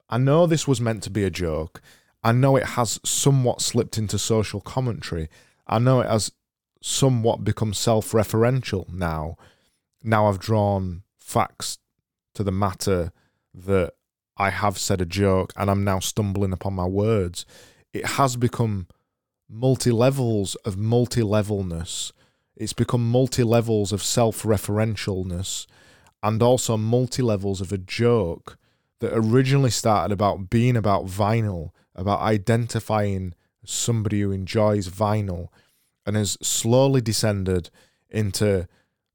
I 0.08 0.18
know 0.18 0.46
this 0.46 0.68
was 0.68 0.80
meant 0.80 1.02
to 1.04 1.10
be 1.10 1.24
a 1.24 1.30
joke. 1.30 1.80
I 2.22 2.32
know 2.32 2.56
it 2.56 2.64
has 2.64 3.00
somewhat 3.04 3.60
slipped 3.60 3.98
into 3.98 4.18
social 4.18 4.60
commentary. 4.60 5.28
I 5.66 5.78
know 5.78 6.00
it 6.00 6.08
has 6.08 6.32
somewhat 6.82 7.44
become 7.44 7.72
self-referential 7.72 8.88
now. 8.92 9.36
Now 10.02 10.26
I've 10.26 10.38
drawn 10.38 11.02
facts 11.18 11.78
to 12.34 12.42
the 12.42 12.52
matter 12.52 13.12
that 13.54 13.94
I 14.36 14.50
have 14.50 14.78
said 14.78 15.00
a 15.00 15.06
joke 15.06 15.52
and 15.56 15.70
I'm 15.70 15.84
now 15.84 16.00
stumbling 16.00 16.52
upon 16.52 16.74
my 16.74 16.86
words. 16.86 17.46
It 17.92 18.04
has 18.06 18.36
become 18.36 18.88
multi 19.48 19.90
levels 19.90 20.54
of 20.56 20.76
multi 20.76 21.22
levelness. 21.22 22.12
It's 22.56 22.72
become 22.72 23.10
multi 23.10 23.42
levels 23.42 23.92
of 23.92 24.02
self 24.02 24.42
referentialness 24.42 25.66
and 26.22 26.42
also 26.42 26.76
multi 26.76 27.22
levels 27.22 27.60
of 27.60 27.72
a 27.72 27.78
joke 27.78 28.56
that 29.00 29.12
originally 29.14 29.70
started 29.70 30.12
about 30.12 30.48
being 30.48 30.76
about 30.76 31.06
vinyl, 31.06 31.70
about 31.94 32.20
identifying 32.20 33.34
somebody 33.64 34.20
who 34.20 34.30
enjoys 34.30 34.88
vinyl, 34.88 35.48
and 36.06 36.16
has 36.16 36.38
slowly 36.40 37.00
descended 37.00 37.70
into 38.08 38.68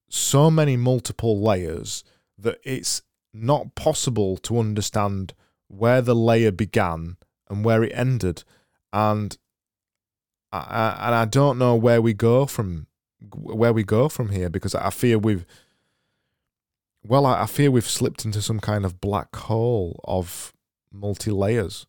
so 0.10 0.52
many 0.52 0.76
multiple 0.76 1.42
layers 1.42 2.04
that 2.38 2.60
it's 2.64 3.02
not 3.34 3.76
possible 3.76 4.38
to 4.38 4.60
understand 4.60 5.34
where 5.68 6.02
the 6.02 6.16
layer 6.16 6.52
began 6.52 7.16
and 7.50 7.64
where 7.64 7.84
it 7.84 7.92
ended, 7.96 8.44
and 8.92 9.38
I, 10.52 10.96
and 11.00 11.16
I 11.16 11.26
don't 11.26 11.58
know 11.58 11.76
where 11.76 12.02
we 12.02 12.14
go 12.14 12.46
from 12.46 12.88
where 13.36 13.74
we 13.74 13.84
go 13.84 14.10
from 14.10 14.30
here 14.30 14.50
because 14.50 14.74
I 14.76 14.90
fear 14.90 15.18
we've 15.18 15.46
well 17.04 17.26
I, 17.26 17.44
I 17.44 17.46
fear 17.46 17.72
we've 17.72 17.88
slipped 17.88 18.26
into 18.26 18.42
some 18.42 18.60
kind 18.60 18.86
of 18.86 19.02
black 19.02 19.36
hole 19.36 20.00
of 20.04 20.54
multi 20.92 21.32
layers. 21.32 21.86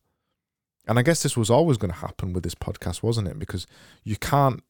And 0.87 0.99
I 0.99 1.03
guess 1.03 1.23
this 1.23 1.37
was 1.37 1.51
always 1.51 1.77
going 1.77 1.93
to 1.93 1.99
happen 1.99 2.33
with 2.33 2.43
this 2.43 2.55
podcast, 2.55 3.03
wasn't 3.03 3.29
it? 3.29 3.39
Because 3.39 3.67
you 4.03 4.17
can't 4.17 4.63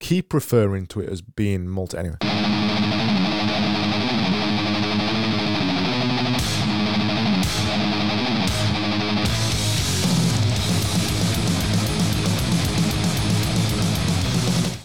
keep 0.00 0.34
referring 0.34 0.86
to 0.86 1.00
it 1.00 1.08
as 1.08 1.22
being 1.22 1.68
multi. 1.68 1.98
Anyway. 1.98 2.16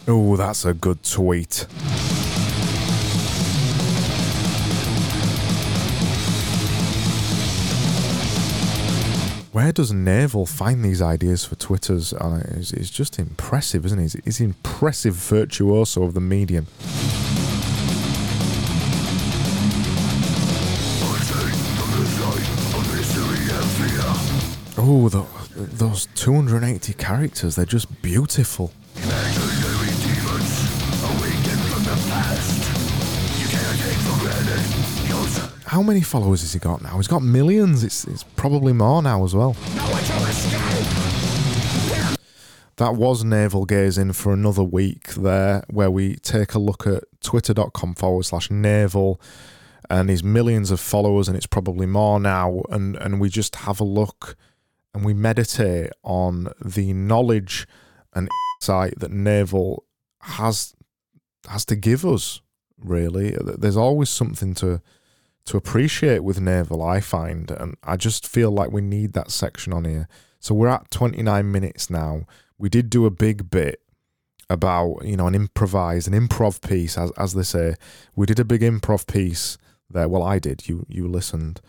Oh, 0.05 0.35
that's 0.35 0.65
a 0.65 0.73
good 0.73 1.01
tweet. 1.01 1.65
Where 9.53 9.71
does 9.71 9.93
Naval 9.93 10.45
find 10.45 10.83
these 10.83 11.01
ideas 11.01 11.45
for 11.45 11.55
Twitters? 11.55 12.11
Uh, 12.11 12.43
it's, 12.49 12.73
it's 12.73 12.89
just 12.89 13.17
impressive, 13.17 13.85
isn't? 13.85 13.99
He's, 13.99 14.13
he's 14.25 14.41
impressive 14.41 15.13
virtuoso 15.15 16.03
of 16.03 16.15
the 16.15 16.19
medium. 16.19 16.67
Oh, 24.75 25.07
those 25.55 26.07
280 26.15 26.93
characters, 26.93 27.55
they're 27.55 27.65
just 27.65 28.01
beautiful. 28.01 28.73
How 35.73 35.81
many 35.81 36.01
followers 36.01 36.41
has 36.41 36.53
he 36.53 36.59
got 36.59 36.83
now? 36.83 36.97
He's 36.97 37.07
got 37.07 37.23
millions. 37.23 37.83
It's, 37.83 38.05
it's 38.05 38.21
probably 38.21 38.73
more 38.73 39.01
now 39.01 39.23
as 39.23 39.33
well. 39.33 39.53
That 42.75 42.93
was 42.95 43.23
naval 43.23 43.65
gazing 43.65 44.13
for 44.13 44.33
another 44.33 44.61
week 44.61 45.15
there, 45.15 45.63
where 45.71 45.89
we 45.89 46.17
take 46.17 46.53
a 46.53 46.59
look 46.59 46.85
at 46.85 47.05
twitter.com 47.21 47.95
forward 47.95 48.25
slash 48.25 48.51
navel 48.51 49.19
and 49.89 50.11
his 50.11 50.23
millions 50.23 50.69
of 50.69 50.79
followers, 50.79 51.27
and 51.27 51.35
it's 51.35 51.47
probably 51.47 51.87
more 51.87 52.19
now. 52.19 52.61
And, 52.69 52.95
and 52.97 53.19
we 53.19 53.29
just 53.29 53.55
have 53.55 53.79
a 53.79 53.83
look 53.83 54.35
and 54.93 55.03
we 55.03 55.15
meditate 55.15 55.89
on 56.03 56.49
the 56.63 56.93
knowledge 56.93 57.67
and 58.13 58.29
insight 58.57 58.99
that 58.99 59.09
Naval 59.09 59.85
has 60.19 60.75
has 61.49 61.65
to 61.65 61.75
give 61.75 62.05
us. 62.05 62.41
Really, 62.77 63.35
there's 63.41 63.75
always 63.75 64.11
something 64.11 64.53
to 64.53 64.83
to 65.45 65.57
appreciate 65.57 66.23
with 66.23 66.39
Naval. 66.39 66.81
I 66.81 66.99
find, 66.99 67.51
and 67.51 67.75
I 67.83 67.97
just 67.97 68.27
feel 68.27 68.51
like 68.51 68.71
we 68.71 68.81
need 68.81 69.13
that 69.13 69.31
section 69.31 69.73
on 69.73 69.85
here. 69.85 70.07
So 70.39 70.53
we're 70.53 70.67
at 70.67 70.91
29 70.91 71.51
minutes 71.51 71.89
now. 71.89 72.25
We 72.57 72.69
did 72.69 72.89
do 72.89 73.05
a 73.05 73.11
big 73.11 73.49
bit 73.49 73.79
about 74.49 74.99
you 75.03 75.15
know 75.15 75.25
an 75.25 75.33
improvised 75.33 76.07
an 76.07 76.13
improv 76.13 76.61
piece 76.67 76.97
as 76.97 77.11
as 77.11 77.33
they 77.33 77.43
say. 77.43 77.75
We 78.15 78.25
did 78.25 78.39
a 78.39 78.45
big 78.45 78.61
improv 78.61 79.07
piece 79.07 79.57
there. 79.89 80.07
Well, 80.07 80.23
I 80.23 80.39
did. 80.39 80.67
You 80.67 80.85
you 80.89 81.07
listened 81.07 81.61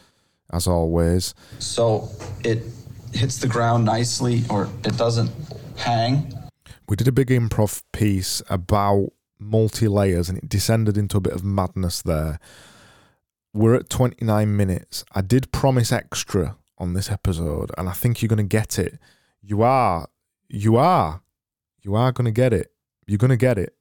as 0.52 0.66
always. 0.66 1.34
So 1.58 2.10
it 2.44 2.62
hits 3.12 3.38
the 3.38 3.48
ground 3.48 3.84
nicely, 3.84 4.42
or 4.50 4.68
it 4.84 4.96
doesn't 4.96 5.30
hang. 5.76 6.32
We 6.88 6.96
did 6.96 7.08
a 7.08 7.12
big 7.12 7.28
improv 7.28 7.82
piece 7.92 8.42
about 8.48 9.10
multi 9.38 9.88
layers, 9.88 10.28
and 10.28 10.38
it 10.38 10.48
descended 10.48 10.96
into 10.96 11.16
a 11.16 11.20
bit 11.20 11.32
of 11.32 11.44
madness 11.44 12.02
there. 12.02 12.38
We're 13.54 13.76
at 13.76 13.88
29 13.88 14.56
minutes. 14.56 15.04
I 15.12 15.20
did 15.20 15.52
promise 15.52 15.92
extra 15.92 16.56
on 16.76 16.94
this 16.94 17.08
episode, 17.08 17.70
and 17.78 17.88
I 17.88 17.92
think 17.92 18.20
you're 18.20 18.28
going 18.28 18.38
to 18.38 18.42
get 18.42 18.80
it. 18.80 18.98
You 19.40 19.62
are. 19.62 20.08
You 20.48 20.76
are. 20.76 21.22
You 21.80 21.94
are 21.94 22.10
going 22.10 22.24
to 22.24 22.32
get 22.32 22.52
it. 22.52 22.72
You're 23.06 23.18
going 23.18 23.30
to 23.30 23.36
get 23.36 23.56
it. 23.56 23.76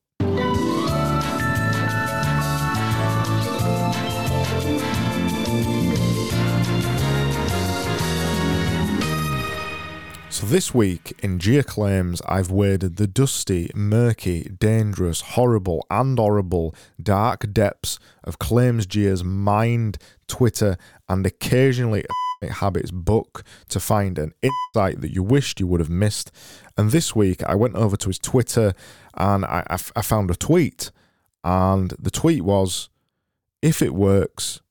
So 10.34 10.48
this 10.48 10.74
week 10.74 11.14
in 11.22 11.38
Geoclaims, 11.38 12.20
I've 12.28 12.50
waded 12.50 12.96
the 12.96 13.06
dusty, 13.06 13.70
murky, 13.76 14.50
dangerous, 14.60 15.22
horrible, 15.22 15.86
and 15.92 16.18
horrible 16.18 16.74
dark 17.00 17.54
depths 17.54 18.00
of 18.24 18.40
James 18.40 18.88
Clear's 18.88 19.24
mind, 19.24 20.00
Twitter, 20.28 20.76
and 21.08 21.24
occasionally 21.28 22.04
Habits 22.50 22.90
book 22.90 23.44
to 23.70 23.80
find 23.80 24.18
an 24.18 24.34
insight 24.42 25.02
that 25.02 25.14
you 25.14 25.22
wished 25.22 25.60
you 25.60 25.68
would 25.68 25.80
have 25.80 25.92
missed. 25.92 26.32
And 26.76 26.90
this 26.90 27.16
week, 27.16 27.44
I 27.44 27.54
went 27.54 27.76
over 27.76 27.96
to 27.96 28.10
his 28.10 28.18
Twitter 28.18 28.74
and 29.14 29.46
I 29.46 29.78
found 29.78 30.32
a 30.32 30.36
tweet. 30.36 30.90
And 31.44 31.94
the 32.00 32.10
tweet 32.10 32.42
was, 32.42 32.90
"If 33.62 33.84
it 33.84 33.94
works, 33.94 34.62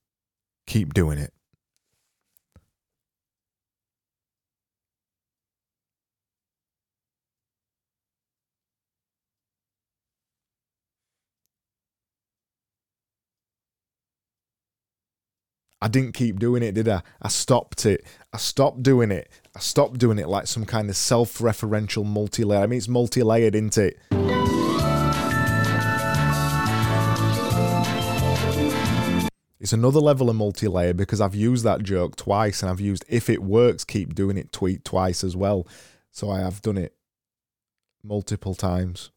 keep 0.66 0.92
doing 0.92 1.18
it." 1.18 1.32
I 15.82 15.88
didn't 15.88 16.12
keep 16.12 16.38
doing 16.38 16.62
it, 16.62 16.76
did 16.76 16.88
I? 16.88 17.02
I 17.20 17.26
stopped 17.26 17.86
it. 17.86 18.06
I 18.32 18.36
stopped 18.36 18.84
doing 18.84 19.10
it. 19.10 19.28
I 19.56 19.58
stopped 19.58 19.98
doing 19.98 20.20
it 20.20 20.28
like 20.28 20.46
some 20.46 20.64
kind 20.64 20.88
of 20.88 20.96
self 20.96 21.38
referential 21.38 22.06
multi 22.06 22.44
layer. 22.44 22.60
I 22.60 22.68
mean, 22.68 22.76
it's 22.76 22.86
multi 22.86 23.24
layered, 23.24 23.56
isn't 23.56 23.78
it? 23.78 23.98
It's 29.58 29.72
another 29.72 29.98
level 29.98 30.30
of 30.30 30.36
multi 30.36 30.68
layer 30.68 30.94
because 30.94 31.20
I've 31.20 31.34
used 31.34 31.64
that 31.64 31.82
joke 31.82 32.14
twice 32.14 32.62
and 32.62 32.70
I've 32.70 32.80
used 32.80 33.04
if 33.08 33.28
it 33.28 33.42
works, 33.42 33.84
keep 33.84 34.14
doing 34.14 34.38
it 34.38 34.52
tweet 34.52 34.84
twice 34.84 35.24
as 35.24 35.34
well. 35.34 35.66
So 36.12 36.30
I 36.30 36.38
have 36.38 36.62
done 36.62 36.78
it 36.78 36.94
multiple 38.04 38.54
times. 38.54 39.10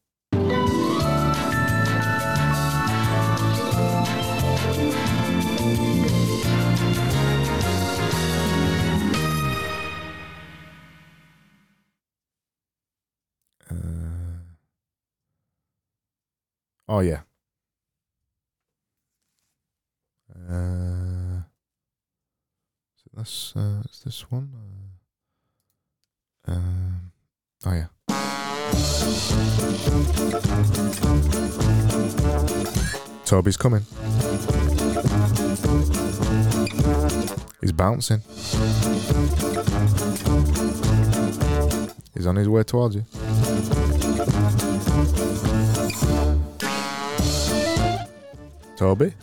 Oh 16.88 17.00
yeah. 17.00 17.22
Uh, 20.50 21.42
is 22.96 23.04
it 23.06 23.18
this? 23.18 23.54
Uh, 23.56 23.82
is 23.90 24.02
this 24.06 24.22
one? 24.30 24.52
Uh, 26.48 26.52
um, 26.52 27.12
oh 27.66 27.74
yeah. 27.74 27.88
Toby's 33.26 33.58
coming. 33.58 33.82
He's 37.62 37.72
bouncing. 37.72 38.22
He's 42.14 42.28
on 42.28 42.36
his 42.36 42.48
way 42.48 42.64
towards 42.64 42.96
you. 42.96 43.06
Toby? 48.76 49.14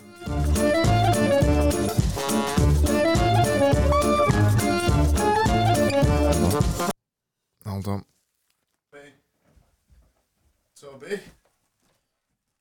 Hold 7.67 7.89
on. 7.89 8.05
Toby? 10.81 11.21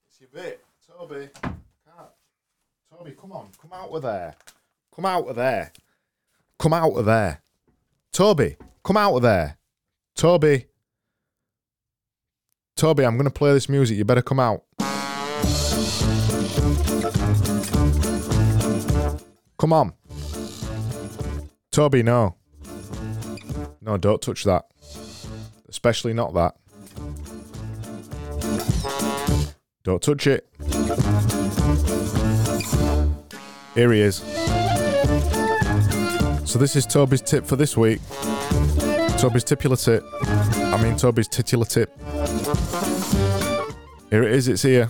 It's 0.10 0.20
your 0.20 0.30
bit. 0.34 0.64
Toby. 0.86 1.30
Can't. 1.42 2.10
Toby, 2.90 3.16
come 3.20 3.32
on. 3.32 3.48
Come 3.62 3.72
out 3.74 3.90
of 3.90 4.02
there. 4.02 4.36
Come 4.94 5.06
out 5.06 5.28
of 5.28 5.36
there. 5.38 5.72
Come 6.60 6.74
out 6.74 6.92
of 6.92 7.06
there. 7.06 7.42
Toby, 8.12 8.58
come 8.84 8.98
out 8.98 9.16
of 9.16 9.22
there. 9.22 9.58
Toby. 10.16 10.66
Toby, 12.76 13.06
I'm 13.06 13.16
going 13.16 13.26
to 13.26 13.32
play 13.32 13.54
this 13.54 13.70
music. 13.70 13.98
You 13.98 14.04
better 14.04 14.22
come 14.22 14.42
out. 14.42 14.64
Come 19.62 19.74
on. 19.74 19.94
Toby, 21.72 22.02
no. 22.02 22.36
No, 23.80 23.96
don't 23.96 24.20
touch 24.20 24.44
that. 24.46 24.66
Especially 25.70 26.16
not 26.16 26.34
that. 26.34 26.56
Don't 29.84 30.02
touch 30.02 30.26
it. 30.26 30.50
Here 33.76 33.92
he 33.92 34.02
is. 34.02 34.18
So 36.50 36.58
this 36.58 36.76
is 36.76 36.88
Toby's 36.88 37.22
tip 37.22 37.46
for 37.46 37.56
this 37.56 37.78
week. 37.78 38.02
Toby's 39.20 39.44
titular 39.44 39.76
tip. 39.76 40.04
I 40.24 40.82
mean 40.82 40.98
Toby's 40.98 41.28
titular 41.28 41.66
tip. 41.66 41.96
Here 44.10 44.24
it 44.24 44.32
is, 44.32 44.48
it's 44.48 44.64
here. 44.64 44.90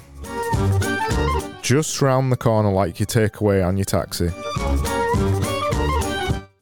Just 1.62 2.02
round 2.02 2.32
the 2.32 2.38
corner 2.38 2.72
like 2.72 3.00
your 3.00 3.08
takeaway 3.08 3.68
and 3.68 3.78
your 3.78 3.86
taxi. 3.86 4.30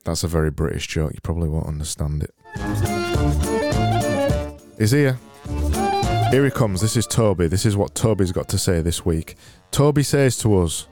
That's 0.04 0.24
a 0.24 0.28
very 0.28 0.52
British 0.52 0.88
joke, 0.88 1.12
you 1.14 1.20
probably 1.22 1.50
won't 1.50 1.68
understand 1.68 2.24
it. 2.24 2.34
Is 4.78 4.92
here. 4.92 5.18
Here 6.32 6.46
he 6.46 6.52
comes. 6.52 6.80
This 6.82 6.96
is 6.96 7.08
Toby. 7.08 7.48
This 7.48 7.66
is 7.66 7.76
what 7.76 7.96
Toby's 7.96 8.32
got 8.32 8.48
to 8.50 8.58
say 8.58 8.82
this 8.82 9.06
week. 9.06 9.36
Toby 9.72 10.04
says 10.04 10.38
to 10.40 10.60
us, 10.60 10.88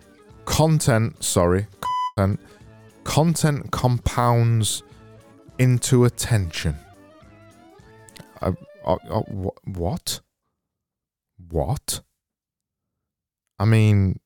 content, 0.45 1.23
sorry, 1.23 1.67
content, 2.15 2.39
content 3.03 3.71
compounds 3.71 4.83
into 5.59 6.05
attention. 6.05 6.75
Wh- 8.41 9.67
what? 9.77 10.21
What? 11.49 12.01
I 13.59 13.65
mean, 13.65 14.19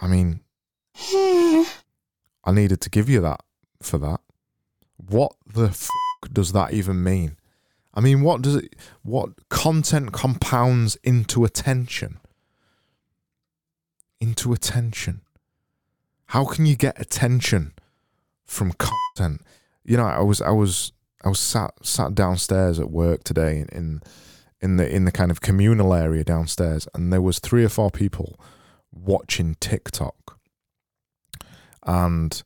I 0.00 0.06
mean, 0.08 0.40
I 2.44 2.52
needed 2.52 2.80
to 2.82 2.90
give 2.90 3.08
you 3.08 3.20
that 3.20 3.40
for 3.80 3.98
that. 3.98 4.20
What 4.96 5.34
the 5.46 5.68
f- 5.68 5.88
does 6.32 6.52
that 6.52 6.72
even 6.72 7.02
mean? 7.02 7.36
I 7.94 8.00
mean, 8.00 8.22
what 8.22 8.42
does 8.42 8.56
it? 8.56 8.74
What 9.02 9.48
content 9.48 10.12
compounds 10.12 10.96
into 11.02 11.44
attention? 11.44 12.18
Into 14.20 14.52
attention. 14.52 15.20
How 16.26 16.44
can 16.44 16.64
you 16.66 16.76
get 16.76 17.00
attention 17.00 17.74
from 18.44 18.72
content? 18.72 19.42
You 19.84 19.96
know, 19.96 20.06
I 20.06 20.20
was, 20.20 20.40
I 20.40 20.50
was, 20.50 20.92
I 21.22 21.28
was 21.28 21.38
sat 21.38 21.72
sat 21.82 22.14
downstairs 22.14 22.80
at 22.80 22.90
work 22.90 23.24
today 23.24 23.58
in, 23.58 23.68
in 23.68 24.02
in 24.60 24.76
the 24.76 24.88
in 24.88 25.04
the 25.04 25.12
kind 25.12 25.30
of 25.30 25.40
communal 25.40 25.92
area 25.92 26.24
downstairs, 26.24 26.88
and 26.94 27.12
there 27.12 27.20
was 27.20 27.38
three 27.38 27.64
or 27.64 27.68
four 27.68 27.90
people 27.90 28.38
watching 28.92 29.56
TikTok, 29.60 30.38
and 31.84 32.42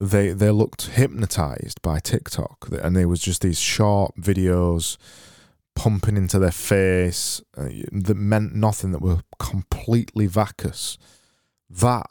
they 0.00 0.30
they 0.30 0.50
looked 0.50 0.86
hypnotized 0.86 1.82
by 1.82 1.98
TikTok, 1.98 2.68
and 2.82 2.96
there 2.96 3.08
was 3.08 3.20
just 3.20 3.42
these 3.42 3.58
short 3.58 4.14
videos 4.16 4.96
pumping 5.74 6.16
into 6.16 6.38
their 6.38 6.50
face 6.50 7.40
uh, 7.56 7.68
that 7.92 8.16
meant 8.16 8.54
nothing, 8.54 8.92
that 8.92 9.02
were 9.02 9.20
completely 9.38 10.26
vacuous. 10.26 10.98
That 11.70 12.06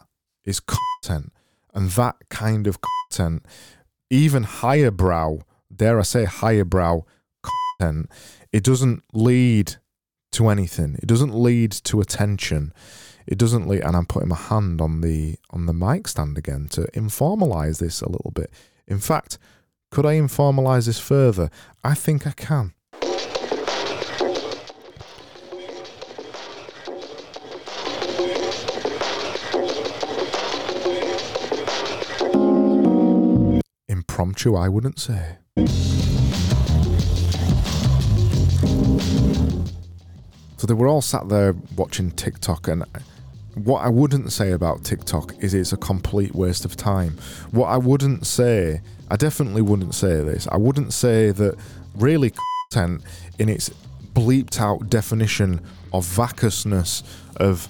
is 0.45 0.59
content, 0.59 1.33
and 1.73 1.89
that 1.91 2.15
kind 2.29 2.67
of 2.67 2.79
content, 2.81 3.45
even 4.09 4.43
higher 4.43 4.91
brow, 4.91 5.39
dare 5.73 5.99
I 5.99 6.03
say 6.03 6.25
higher 6.25 6.65
brow 6.65 7.05
content, 7.43 8.09
it 8.51 8.63
doesn't 8.63 9.03
lead 9.13 9.75
to 10.33 10.49
anything. 10.49 10.95
It 11.01 11.07
doesn't 11.07 11.33
lead 11.33 11.71
to 11.71 11.99
attention. 11.99 12.73
It 13.27 13.37
doesn't 13.37 13.67
lead, 13.67 13.83
and 13.83 13.93
I'm 13.93 14.05
putting 14.05 14.29
my 14.29 14.37
hand 14.37 14.79
on 14.79 15.01
the 15.01 15.35
on 15.49 15.65
the 15.65 15.73
mic 15.73 16.07
stand 16.07 16.37
again 16.37 16.69
to 16.69 16.83
informalize 16.93 17.79
this 17.79 18.01
a 18.01 18.09
little 18.09 18.31
bit. 18.33 18.49
In 18.87 18.99
fact, 18.99 19.37
could 19.91 20.05
I 20.05 20.15
informalize 20.15 20.85
this 20.85 20.97
further? 20.97 21.49
I 21.83 21.93
think 21.93 22.25
I 22.25 22.31
can. 22.31 22.73
Impromptu, 33.89 34.55
I 34.55 34.69
wouldn't 34.69 34.99
say. 34.99 35.35
So 40.55 40.65
they 40.65 40.73
were 40.73 40.87
all 40.87 41.01
sat 41.01 41.27
there 41.27 41.53
watching 41.75 42.11
TikTok, 42.11 42.69
and 42.69 42.85
what 43.63 43.83
I 43.83 43.89
wouldn't 43.89 44.31
say 44.31 44.51
about 44.51 44.83
TikTok 44.83 45.33
is 45.43 45.53
it's 45.53 45.73
a 45.73 45.77
complete 45.77 46.35
waste 46.35 46.65
of 46.65 46.75
time. 46.75 47.17
What 47.51 47.67
I 47.67 47.77
wouldn't 47.77 48.25
say, 48.25 48.81
I 49.09 49.15
definitely 49.15 49.61
wouldn't 49.61 49.95
say 49.95 50.21
this. 50.23 50.47
I 50.51 50.57
wouldn't 50.57 50.93
say 50.93 51.31
that 51.31 51.55
really 51.95 52.33
content 52.71 53.01
in 53.39 53.49
its 53.49 53.69
bleeped 54.13 54.59
out 54.59 54.89
definition 54.89 55.61
of 55.93 56.05
vacuousness, 56.05 57.03
of 57.37 57.67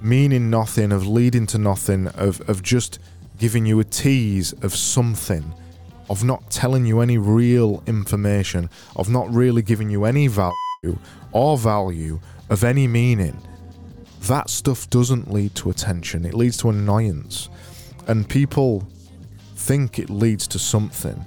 meaning 0.00 0.50
nothing, 0.50 0.92
of 0.92 1.06
leading 1.06 1.46
to 1.46 1.58
nothing, 1.58 2.08
of, 2.08 2.40
of 2.48 2.62
just 2.62 2.98
giving 3.38 3.66
you 3.66 3.78
a 3.80 3.84
tease 3.84 4.52
of 4.62 4.74
something, 4.74 5.54
of 6.08 6.24
not 6.24 6.50
telling 6.50 6.86
you 6.86 7.00
any 7.00 7.18
real 7.18 7.82
information, 7.86 8.68
of 8.96 9.08
not 9.08 9.32
really 9.32 9.62
giving 9.62 9.90
you 9.90 10.04
any 10.04 10.26
value 10.26 10.98
or 11.32 11.56
value 11.56 12.20
of 12.48 12.64
any 12.64 12.86
meaning. 12.86 13.40
That 14.20 14.50
stuff 14.50 14.88
doesn't 14.90 15.32
lead 15.32 15.54
to 15.56 15.70
attention, 15.70 16.24
it 16.24 16.34
leads 16.34 16.56
to 16.58 16.70
annoyance. 16.70 17.48
And 18.06 18.28
people 18.28 18.86
think 19.56 19.98
it 19.98 20.10
leads 20.10 20.46
to 20.48 20.58
something. 20.58 21.24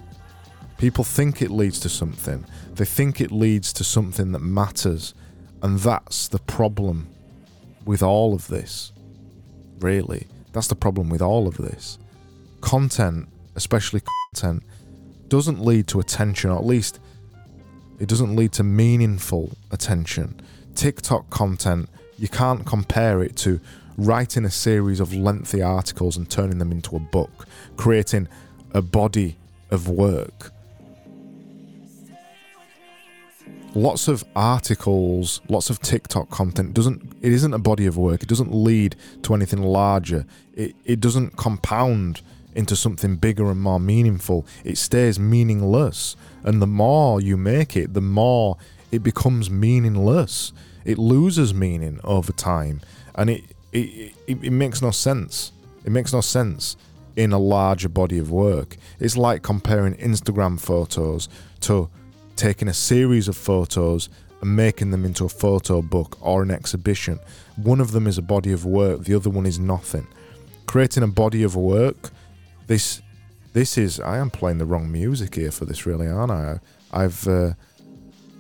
People 0.78 1.04
think 1.04 1.42
it 1.42 1.52
leads 1.52 1.80
to 1.82 1.90
something. 1.90 2.46
They 2.74 2.86
think 2.86 3.22
it 3.22 3.32
leads 3.32 3.72
to 3.74 3.84
something 3.84 4.32
that 4.34 4.40
matters. 4.40 5.14
And 5.62 5.80
that's 5.80 6.28
the 6.28 6.40
problem 6.40 7.08
with 7.86 8.04
all 8.04 8.34
of 8.34 8.48
this. 8.48 8.92
Really. 9.80 10.28
That's 10.52 10.68
the 10.68 10.76
problem 10.76 11.10
with 11.10 11.22
all 11.22 11.48
of 11.48 11.58
this. 11.58 11.98
Content, 12.62 13.30
especially 13.56 14.02
content, 14.34 14.64
doesn't 15.30 15.64
lead 15.64 15.88
to 15.88 16.00
attention, 16.00 16.50
or 16.50 16.58
at 16.58 16.66
least 16.66 17.00
it 18.00 18.10
doesn't 18.10 18.36
lead 18.36 18.52
to 18.54 18.64
meaningful 18.64 19.52
attention. 19.72 20.42
TikTok 20.76 21.30
content, 21.30 21.90
you 22.18 22.28
can't 22.28 22.66
compare 22.66 23.24
it 23.24 23.36
to 23.38 23.60
writing 23.98 24.46
a 24.46 24.52
series 24.52 25.00
of 25.00 25.14
lengthy 25.14 25.62
articles 25.62 26.18
and 26.18 26.30
turning 26.30 26.58
them 26.58 26.72
into 26.72 26.96
a 26.96 27.00
book, 27.00 27.48
creating 27.78 28.28
a 28.74 28.82
body 28.82 29.38
of 29.70 29.88
work. 29.88 30.52
Lots 33.76 34.08
of 34.08 34.24
articles, 34.36 35.42
lots 35.50 35.72
of 35.72 35.80
TikTok 35.80 36.30
content 36.30 36.76
doesn't 36.76 37.16
it 37.22 37.32
isn't 37.32 37.54
a 37.54 37.60
body 37.60 37.88
of 37.88 37.98
work. 37.98 38.22
It 38.22 38.30
doesn't 38.30 38.54
lead 38.54 38.96
to 39.24 39.34
anything 39.34 39.64
larger. 39.64 40.26
It 40.54 40.76
it 40.86 41.00
doesn't 41.00 41.38
compound 41.38 42.22
into 42.56 42.76
something 42.76 43.16
bigger 43.16 43.50
and 43.50 43.60
more 43.60 43.80
meaningful. 43.80 44.46
It 44.64 44.78
stays 44.78 45.20
meaningless. 45.20 46.16
And 46.44 46.62
the 46.62 46.68
more 46.68 47.20
you 47.20 47.36
make 47.36 47.76
it, 47.76 47.94
the 47.96 48.02
more 48.02 48.58
it 48.92 49.02
becomes 49.02 49.50
meaningless. 49.50 50.54
It 50.86 50.98
loses 50.98 51.54
meaning 51.54 52.00
over 52.04 52.32
time. 52.32 52.82
And 53.16 53.30
it, 53.30 53.44
it, 53.72 54.14
it, 54.28 54.44
it 54.44 54.52
makes 54.52 54.82
no 54.82 54.92
sense. 54.92 55.52
It 55.86 55.92
makes 55.92 56.14
no 56.14 56.22
sense 56.22 56.78
in 57.16 57.32
a 57.32 57.40
larger 57.40 57.90
body 57.90 58.18
of 58.20 58.32
work. 58.32 58.78
It's 59.00 59.18
like 59.18 59.44
comparing 59.44 59.96
Instagram 59.96 60.60
photos 60.60 61.30
to 61.62 61.90
taking 62.36 62.68
a 62.68 62.74
series 62.74 63.28
of 63.28 63.38
photos 63.38 64.10
and 64.42 64.56
making 64.56 64.92
them 64.92 65.06
into 65.06 65.26
a 65.26 65.30
photo 65.30 65.82
book 65.82 66.18
or 66.22 66.42
an 66.42 66.52
exhibition. 66.52 67.20
One 67.56 67.80
of 67.80 67.92
them 67.92 68.08
is 68.08 68.18
a 68.18 68.24
body 68.24 68.52
of 68.52 68.66
work, 68.66 69.04
the 69.04 69.16
other 69.16 69.30
one 69.30 69.46
is 69.46 69.60
nothing. 69.60 70.08
Creating 70.66 71.04
a 71.04 71.08
body 71.08 71.44
of 71.44 71.56
work 71.56 72.12
this 72.68 73.02
this 73.54 73.78
is 73.78 74.00
I 74.00 74.18
am 74.18 74.30
playing 74.30 74.58
the 74.58 74.66
wrong 74.66 74.92
music 74.92 75.36
here 75.36 75.52
for 75.52 75.66
this 75.66 75.86
really 75.86 76.08
aren't 76.08 76.32
I 76.32 76.60
I've 76.92 77.28
uh, 77.28 77.54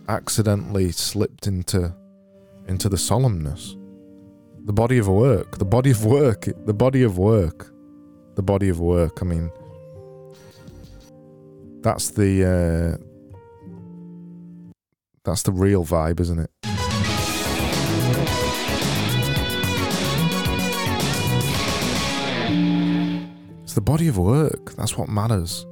accidentally 0.07 0.91
slipped 0.91 1.47
into 1.47 1.93
into 2.67 2.89
the 2.89 2.97
solemnness 2.97 3.75
the 4.65 4.73
body 4.73 4.97
of 4.97 5.07
work 5.07 5.57
the 5.57 5.65
body 5.65 5.91
of 5.91 6.05
work 6.05 6.47
the 6.65 6.73
body 6.73 7.03
of 7.03 7.17
work 7.17 7.71
the 8.35 8.43
body 8.43 8.69
of 8.69 8.79
work 8.79 9.19
I 9.21 9.25
mean 9.25 9.51
that's 11.81 12.11
the 12.11 12.97
uh, 12.97 13.03
that's 15.25 15.43
the 15.43 15.51
real 15.51 15.83
vibe 15.83 16.19
isn't 16.19 16.39
it 16.39 16.49
It's 23.73 23.75
the 23.75 23.81
body 23.81 24.07
of 24.07 24.19
work. 24.19 24.75
That's 24.75 24.99
what 24.99 25.09
matters. 25.09 25.65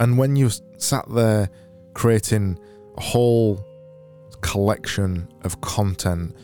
And 0.00 0.18
when 0.18 0.34
you 0.34 0.50
sat 0.78 1.04
there 1.08 1.48
creating 1.94 2.58
a 2.96 3.00
whole 3.00 3.64
collection 4.46 5.28
of 5.42 5.60
content, 5.60 6.34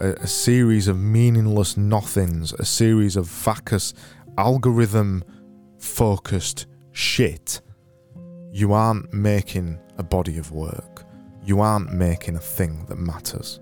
a, 0.00 0.12
a 0.14 0.26
series 0.26 0.88
of 0.88 0.98
meaningless 0.98 1.76
nothings, 1.76 2.54
a 2.54 2.64
series 2.64 3.14
of 3.14 3.26
vacuous, 3.26 3.92
algorithm 4.38 5.22
focused 5.78 6.66
shit, 6.92 7.60
you 8.50 8.72
aren't 8.72 9.12
making 9.12 9.78
a 9.98 10.02
body 10.02 10.38
of 10.38 10.50
work. 10.50 11.04
You 11.44 11.60
aren't 11.60 11.92
making 11.92 12.36
a 12.36 12.40
thing 12.40 12.86
that 12.86 12.96
matters. 12.96 13.60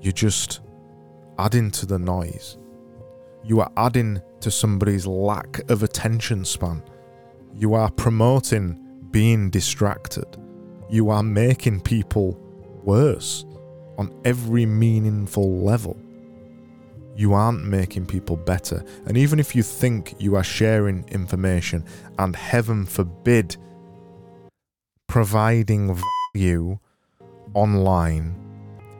You're 0.00 0.12
just 0.12 0.60
adding 1.38 1.70
to 1.72 1.86
the 1.86 1.98
noise. 1.98 2.58
You 3.42 3.60
are 3.60 3.72
adding 3.76 4.20
to 4.40 4.50
somebody's 4.50 5.06
lack 5.06 5.58
of 5.70 5.82
attention 5.82 6.44
span. 6.44 6.82
You 7.54 7.74
are 7.74 7.90
promoting 7.90 8.78
being 9.10 9.50
distracted. 9.50 10.36
You 10.88 11.10
are 11.10 11.22
making 11.22 11.80
people 11.80 12.38
worse 12.84 13.44
on 13.98 14.12
every 14.24 14.66
meaningful 14.66 15.60
level. 15.60 15.96
You 17.16 17.34
aren't 17.34 17.64
making 17.64 18.06
people 18.06 18.36
better. 18.36 18.84
And 19.06 19.16
even 19.16 19.38
if 19.38 19.54
you 19.54 19.62
think 19.62 20.14
you 20.18 20.36
are 20.36 20.44
sharing 20.44 21.06
information 21.08 21.84
and 22.18 22.34
heaven 22.34 22.86
forbid 22.86 23.56
providing 25.06 26.00
value 26.34 26.78
online 27.54 28.34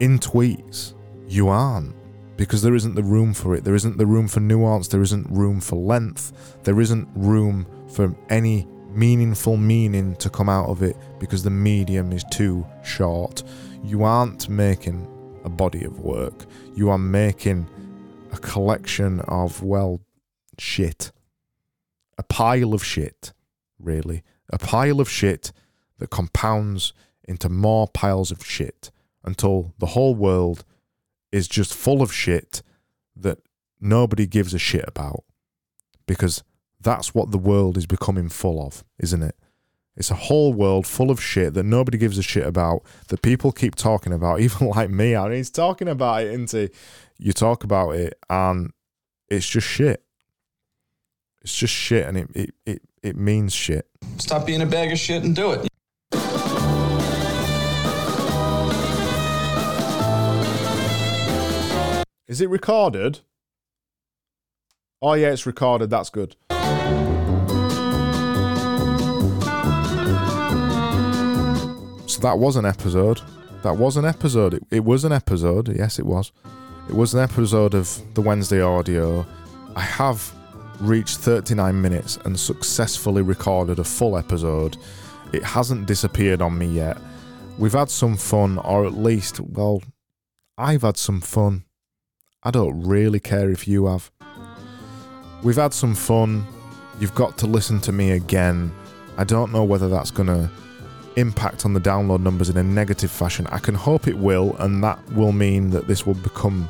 in 0.01 0.19
tweets, 0.19 0.95
you 1.27 1.49
aren't 1.49 1.95
because 2.37 2.63
there 2.63 2.75
isn't 2.75 2.95
the 2.95 3.03
room 3.03 3.33
for 3.35 3.55
it. 3.55 3.65
There 3.65 3.75
isn't 3.75 3.99
the 3.99 4.07
room 4.07 4.27
for 4.27 4.41
nuance. 4.41 4.89
There 4.89 5.03
isn't 5.03 5.31
room 5.31 5.61
for 5.61 5.77
length. 5.77 6.59
There 6.65 6.81
isn't 6.81 7.09
room 7.15 7.67
for 7.89 8.15
any 8.29 8.67
meaningful 8.91 9.57
meaning 9.57 10.17
to 10.17 10.31
come 10.31 10.49
out 10.49 10.69
of 10.69 10.83
it 10.83 10.97
because 11.19 11.43
the 11.43 11.51
medium 11.51 12.13
is 12.13 12.25
too 12.31 12.67
short. 12.83 13.43
You 13.83 14.03
aren't 14.05 14.49
making 14.49 15.07
a 15.45 15.49
body 15.49 15.85
of 15.85 16.01
work. 16.01 16.47
You 16.75 16.91
are 16.91 16.99
making 16.99 17.69
a 18.33 18.39
collection 18.39 19.21
of, 19.21 19.63
well, 19.63 20.01
shit. 20.59 21.13
A 22.19 22.23
pile 22.23 22.75
of 22.75 22.85
shit, 22.85 23.33
really. 23.79 24.23
A 24.51 24.59
pile 24.59 25.01
of 25.01 25.09
shit 25.09 25.53
that 25.99 26.11
compounds 26.11 26.93
into 27.25 27.49
more 27.49 27.87
piles 27.89 28.31
of 28.31 28.45
shit 28.45 28.91
until 29.25 29.75
the 29.79 29.87
whole 29.87 30.15
world 30.15 30.65
is 31.31 31.47
just 31.47 31.75
full 31.75 32.03
of 32.03 32.13
shit 32.13 32.63
that 33.15 33.39
nobody 33.81 34.27
gives 34.27 34.53
a 34.53 34.59
shit 34.59 34.85
about 34.87 35.25
because 36.07 36.43
that's 36.81 37.15
what 37.15 37.31
the 37.31 37.39
world 37.39 37.77
is 37.77 37.87
becoming 37.87 38.29
full 38.29 38.65
of, 38.65 38.85
isn't 38.99 39.23
it? 39.23 39.37
It's 39.97 40.11
a 40.11 40.15
whole 40.15 40.55
world 40.55 40.87
full 40.87 41.11
of 41.11 41.23
shit 41.23 41.53
that 41.55 41.65
nobody 41.65 41.99
gives 41.99 42.17
a 42.17 42.23
shit 42.23 42.47
about, 42.47 42.83
that 43.09 43.23
people 43.23 43.53
keep 43.53 43.75
talking 43.75 44.13
about, 44.13 44.41
even 44.41 44.69
like 44.69 44.91
me. 44.91 45.15
I 45.15 45.29
mean, 45.29 45.37
he's 45.37 45.51
talking 45.51 45.89
about 45.89 46.23
it, 46.23 46.33
into 46.33 46.71
You 47.19 47.33
talk 47.33 47.65
about 47.65 47.91
it, 47.97 48.19
and 48.29 48.73
it's 49.29 49.49
just 49.49 49.67
shit. 49.67 50.03
It's 51.43 51.55
just 51.55 51.73
shit, 51.75 52.07
and 52.07 52.17
it, 52.19 52.31
it, 52.35 52.55
it, 52.67 52.83
it 53.03 53.17
means 53.17 53.55
shit. 53.55 53.87
Stop 54.19 54.47
being 54.47 54.61
a 54.63 54.67
bag 54.67 54.93
of 54.93 54.99
shit 54.99 55.23
and 55.23 55.35
do 55.35 55.53
it. 55.53 55.67
Is 62.29 62.41
it 62.41 62.49
recorded? 62.49 63.21
Oh, 65.03 65.15
yeah, 65.15 65.33
it's 65.33 65.47
recorded. 65.47 65.91
That's 65.91 66.11
good. 66.11 66.37
That 72.21 72.39
was 72.39 72.57
an 72.57 72.67
episode. 72.67 73.21
That 73.63 73.77
was 73.77 73.97
an 73.97 74.05
episode. 74.05 74.55
It, 74.55 74.63
it 74.71 74.85
was 74.85 75.05
an 75.05 75.13
episode. 75.13 75.75
Yes, 75.75 75.99
it 75.99 76.07
was. 76.07 76.33
It 76.89 76.95
was 76.95 77.15
an 77.15 77.21
episode 77.21 77.75
of 77.75 78.01
the 78.15 78.21
Wednesday 78.21 78.61
audio. 78.61 79.27
I 79.77 79.81
have 79.81 80.33
reached 80.81 81.19
39 81.19 81.81
minutes 81.81 82.19
and 82.25 82.39
successfully 82.39 83.23
recorded 83.23 83.79
a 83.79 83.85
full 83.85 84.17
episode. 84.17 84.77
It 85.33 85.45
hasn't 85.45 85.87
disappeared 85.87 86.43
on 86.43 86.59
me 86.59 86.67
yet. 86.67 86.99
We've 87.59 87.73
had 87.73 87.91
some 87.91 88.17
fun, 88.17 88.59
or 88.59 88.87
at 88.87 88.95
least, 88.95 89.41
well, 89.41 89.83
I've 90.57 90.83
had 90.83 90.97
some 90.97 91.21
fun. 91.21 91.65
I 92.43 92.51
don't 92.51 92.83
really 92.83 93.21
care 93.21 93.51
if 93.51 93.69
you 93.69 93.87
have. 93.87 94.11
We've 95.43 95.57
had 95.57 95.75
some 95.75 95.95
fun. 95.95 96.47
You've 96.99 97.15
got 97.15 97.39
to 97.39 97.47
listen 97.47 97.81
to 97.83 97.93
me 97.93 98.13
again. 98.13 98.73
I 99.17 99.25
don't 99.25 99.53
know 99.53 99.65
whether 99.65 99.89
that's 99.89 100.11
going 100.11 100.29
to 100.29 100.51
impact 101.17 101.65
on 101.65 101.75
the 101.75 101.81
download 101.81 102.21
numbers 102.21 102.49
in 102.49 102.57
a 102.57 102.63
negative 102.63 103.11
fashion. 103.11 103.47
I 103.49 103.59
can 103.59 103.75
hope 103.75 104.07
it 104.07 104.17
will, 104.17 104.57
and 104.59 104.83
that 104.85 104.99
will 105.13 105.33
mean 105.33 105.71
that 105.71 105.87
this 105.87 106.07
will 106.07 106.15
become 106.15 106.69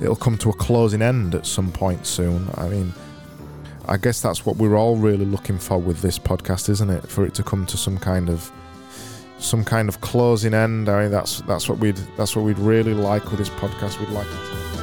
it'll 0.00 0.16
come 0.16 0.36
to 0.38 0.50
a 0.50 0.54
closing 0.54 1.02
end 1.02 1.34
at 1.34 1.46
some 1.46 1.70
point 1.70 2.06
soon. 2.06 2.48
I 2.54 2.68
mean, 2.68 2.92
I 3.86 3.96
guess 3.96 4.20
that's 4.20 4.46
what 4.46 4.56
we're 4.56 4.76
all 4.76 4.96
really 4.96 5.24
looking 5.24 5.58
for 5.58 5.78
with 5.78 6.00
this 6.00 6.18
podcast, 6.18 6.68
isn't 6.68 6.90
it? 6.90 7.08
For 7.08 7.24
it 7.24 7.34
to 7.34 7.42
come 7.42 7.66
to 7.66 7.76
some 7.76 7.98
kind 7.98 8.28
of 8.28 8.50
some 9.38 9.64
kind 9.64 9.88
of 9.88 10.00
closing 10.00 10.54
end. 10.54 10.88
I 10.88 11.02
mean, 11.02 11.10
that's 11.10 11.42
that's 11.42 11.68
what 11.68 11.78
we'd 11.78 11.98
that's 12.16 12.34
what 12.34 12.44
we'd 12.44 12.58
really 12.58 12.94
like 12.94 13.30
with 13.30 13.38
this 13.38 13.50
podcast. 13.50 14.00
We'd 14.00 14.08
like 14.10 14.26
it. 14.26 14.30
To, 14.30 14.73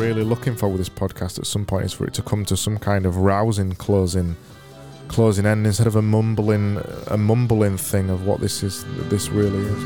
really 0.00 0.24
looking 0.24 0.56
for 0.56 0.66
with 0.66 0.78
this 0.78 0.88
podcast 0.88 1.38
at 1.38 1.44
some 1.44 1.66
point 1.66 1.84
is 1.84 1.92
for 1.92 2.06
it 2.06 2.14
to 2.14 2.22
come 2.22 2.42
to 2.42 2.56
some 2.56 2.78
kind 2.78 3.04
of 3.04 3.18
rousing 3.18 3.72
closing 3.72 4.34
closing 5.08 5.44
end 5.44 5.66
instead 5.66 5.86
of 5.86 5.94
a 5.94 6.00
mumbling 6.00 6.80
a 7.08 7.18
mumbling 7.18 7.76
thing 7.76 8.08
of 8.08 8.26
what 8.26 8.40
this 8.40 8.62
is 8.62 8.86
this 9.10 9.28
really 9.28 9.58
is. 9.58 9.82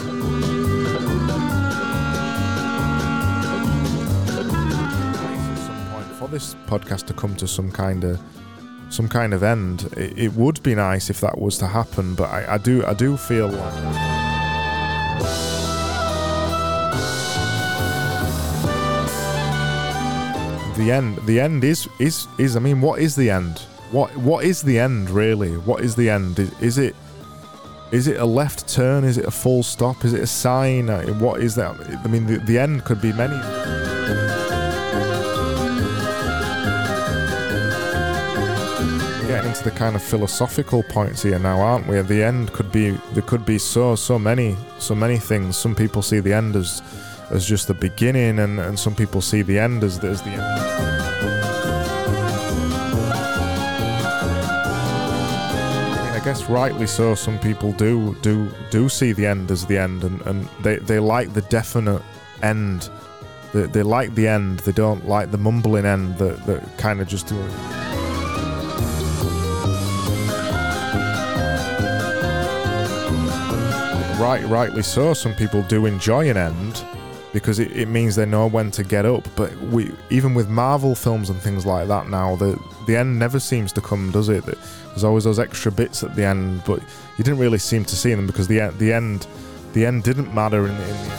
For 6.21 6.29
this 6.29 6.55
podcast 6.67 7.07
to 7.07 7.13
come 7.15 7.35
to 7.35 7.49
some 7.49 7.73
kind 7.73 8.05
of 8.05 8.21
some 8.91 9.09
kind 9.09 9.35
of 9.35 9.43
end, 9.43 9.93
it, 9.97 10.17
it 10.17 10.33
would 10.35 10.63
be 10.63 10.77
nice 10.77 11.11
if 11.11 11.21
that 11.23 11.41
was 11.41 11.59
to 11.59 11.67
happen. 11.67 12.15
But 12.15 12.31
I, 12.31 12.55
I 12.55 12.59
do 12.59 12.87
I 12.87 12.95
do 12.95 13.17
feel 13.17 13.49
like. 13.49 15.44
The 20.77 20.91
end 20.91 21.17
the 21.27 21.39
end 21.39 21.63
is 21.63 21.89
is 22.01 22.27
is 22.37 22.57
i 22.57 22.59
mean 22.59 22.81
what 22.81 23.01
is 23.01 23.15
the 23.15 23.31
end? 23.31 23.61
What 23.93 24.17
what 24.17 24.45
is 24.45 24.61
the 24.63 24.79
end 24.79 25.09
really? 25.09 25.57
What 25.59 25.83
is 25.83 25.95
the 25.95 26.11
end? 26.11 26.39
Is, 26.41 26.61
is 26.61 26.79
it 26.79 26.97
is 27.93 28.09
it 28.09 28.19
a 28.19 28.25
left 28.25 28.67
turn? 28.67 29.05
Is 29.05 29.19
it 29.19 29.25
a 29.25 29.31
full 29.31 29.63
stop? 29.63 30.05
Is 30.05 30.15
it 30.15 30.21
a 30.21 30.27
sign? 30.27 30.91
Uh, 30.91 31.07
what 31.15 31.41
is 31.41 31.55
that? 31.55 31.77
I 32.05 32.09
mean 32.09 32.27
the, 32.27 32.39
the 32.39 32.59
end 32.59 32.85
could 32.85 33.01
be 33.01 33.13
many. 33.13 33.37
Getting 39.29 39.51
into 39.51 39.63
the 39.63 39.71
kind 39.71 39.95
of 39.95 40.03
philosophical 40.03 40.83
points 40.83 41.23
here 41.23 41.39
now 41.39 41.61
aren't 41.61 41.87
we? 41.87 42.01
The 42.01 42.25
end 42.25 42.53
could 42.53 42.73
be 42.73 42.99
there 43.13 43.23
could 43.23 43.47
be 43.47 43.59
so 43.59 43.95
so 43.95 44.19
many 44.19 44.57
so 44.81 44.97
many 44.97 45.19
things. 45.19 45.57
Some 45.57 45.77
people 45.77 46.03
see 46.03 46.19
the 46.19 46.33
end 46.33 46.57
as 46.57 46.83
as 47.35 47.45
just 47.45 47.67
the 47.67 47.75
beginning 47.75 48.39
and, 48.39 48.61
and 48.61 48.79
some 48.79 48.95
people 48.95 49.21
see 49.21 49.43
the 49.43 49.59
end 49.59 49.83
as, 49.83 50.03
as 50.05 50.23
the 50.23 50.31
end. 50.31 50.41
I 56.13 56.21
guess 56.25 56.45
rightly 56.49 56.87
so 56.87 57.17
some 57.17 57.39
people 57.41 57.73
do 57.73 58.17
do 58.23 58.49
do 58.71 58.89
see 58.89 59.13
the 59.13 59.27
end 59.27 59.51
as 59.51 59.67
the 59.67 59.77
end 59.77 60.05
and, 60.05 60.23
and 60.23 60.49
they, 60.63 60.77
they 60.77 61.01
like 61.01 61.35
the 61.35 61.43
definite 61.43 62.03
end. 62.43 62.89
They, 63.53 63.67
they 63.67 63.83
like 63.83 64.15
the 64.15 64.29
end 64.29 64.61
they 64.61 64.73
don't 64.73 65.07
like 65.07 65.33
the 65.33 65.39
mumbling 65.39 65.85
end 65.85 66.17
that, 66.19 66.47
that 66.47 66.79
kind 66.79 67.01
of 67.01 67.09
just 67.09 67.31
right 74.21 74.45
rightly 74.47 74.83
so 74.83 75.15
some 75.15 75.35
people 75.35 75.63
do 75.63 75.87
enjoy 75.87 76.31
an 76.31 76.37
end 76.37 76.85
because 77.35 77.59
it, 77.59 77.73
it 77.73 77.89
means 77.89 78.15
they 78.15 78.25
know 78.25 78.47
when 78.47 78.71
to 78.71 78.85
get 78.85 79.05
up. 79.05 79.27
But 79.37 79.55
we 79.59 79.93
even 80.09 80.33
with 80.33 80.49
marvel 80.49 80.95
films 80.95 81.29
and 81.29 81.39
things 81.39 81.67
like 81.67 81.89
that 81.89 82.09
now 82.09 82.37
the 82.37 82.59
the 82.87 82.97
end 82.97 83.19
never 83.19 83.39
seems 83.41 83.73
to 83.73 83.83
come 83.83 84.11
does 84.13 84.31
it? 84.31 84.45
There's 84.47 85.05
always 85.05 85.25
those 85.25 85.41
extra 85.41 85.73
bits 85.73 86.03
at 86.05 86.15
the 86.15 86.25
end 86.25 86.63
but 86.65 86.81
you 87.19 87.25
didn't 87.25 87.39
really 87.41 87.59
seem 87.59 87.85
to 87.85 87.97
see 87.97 88.15
them 88.15 88.27
because 88.27 88.47
the 88.49 88.73
the 88.79 88.93
end 88.93 89.27
the 89.75 89.85
end 89.85 90.05
didn't 90.05 90.33
matter 90.33 90.65
in, 90.67 90.71
in 90.71 90.77
the 90.79 90.85
end. 90.85 91.11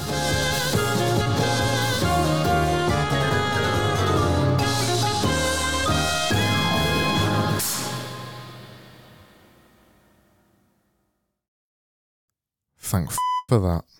Thank 12.77 13.09
f- 13.09 13.17
for 13.49 13.59
that 13.59 13.94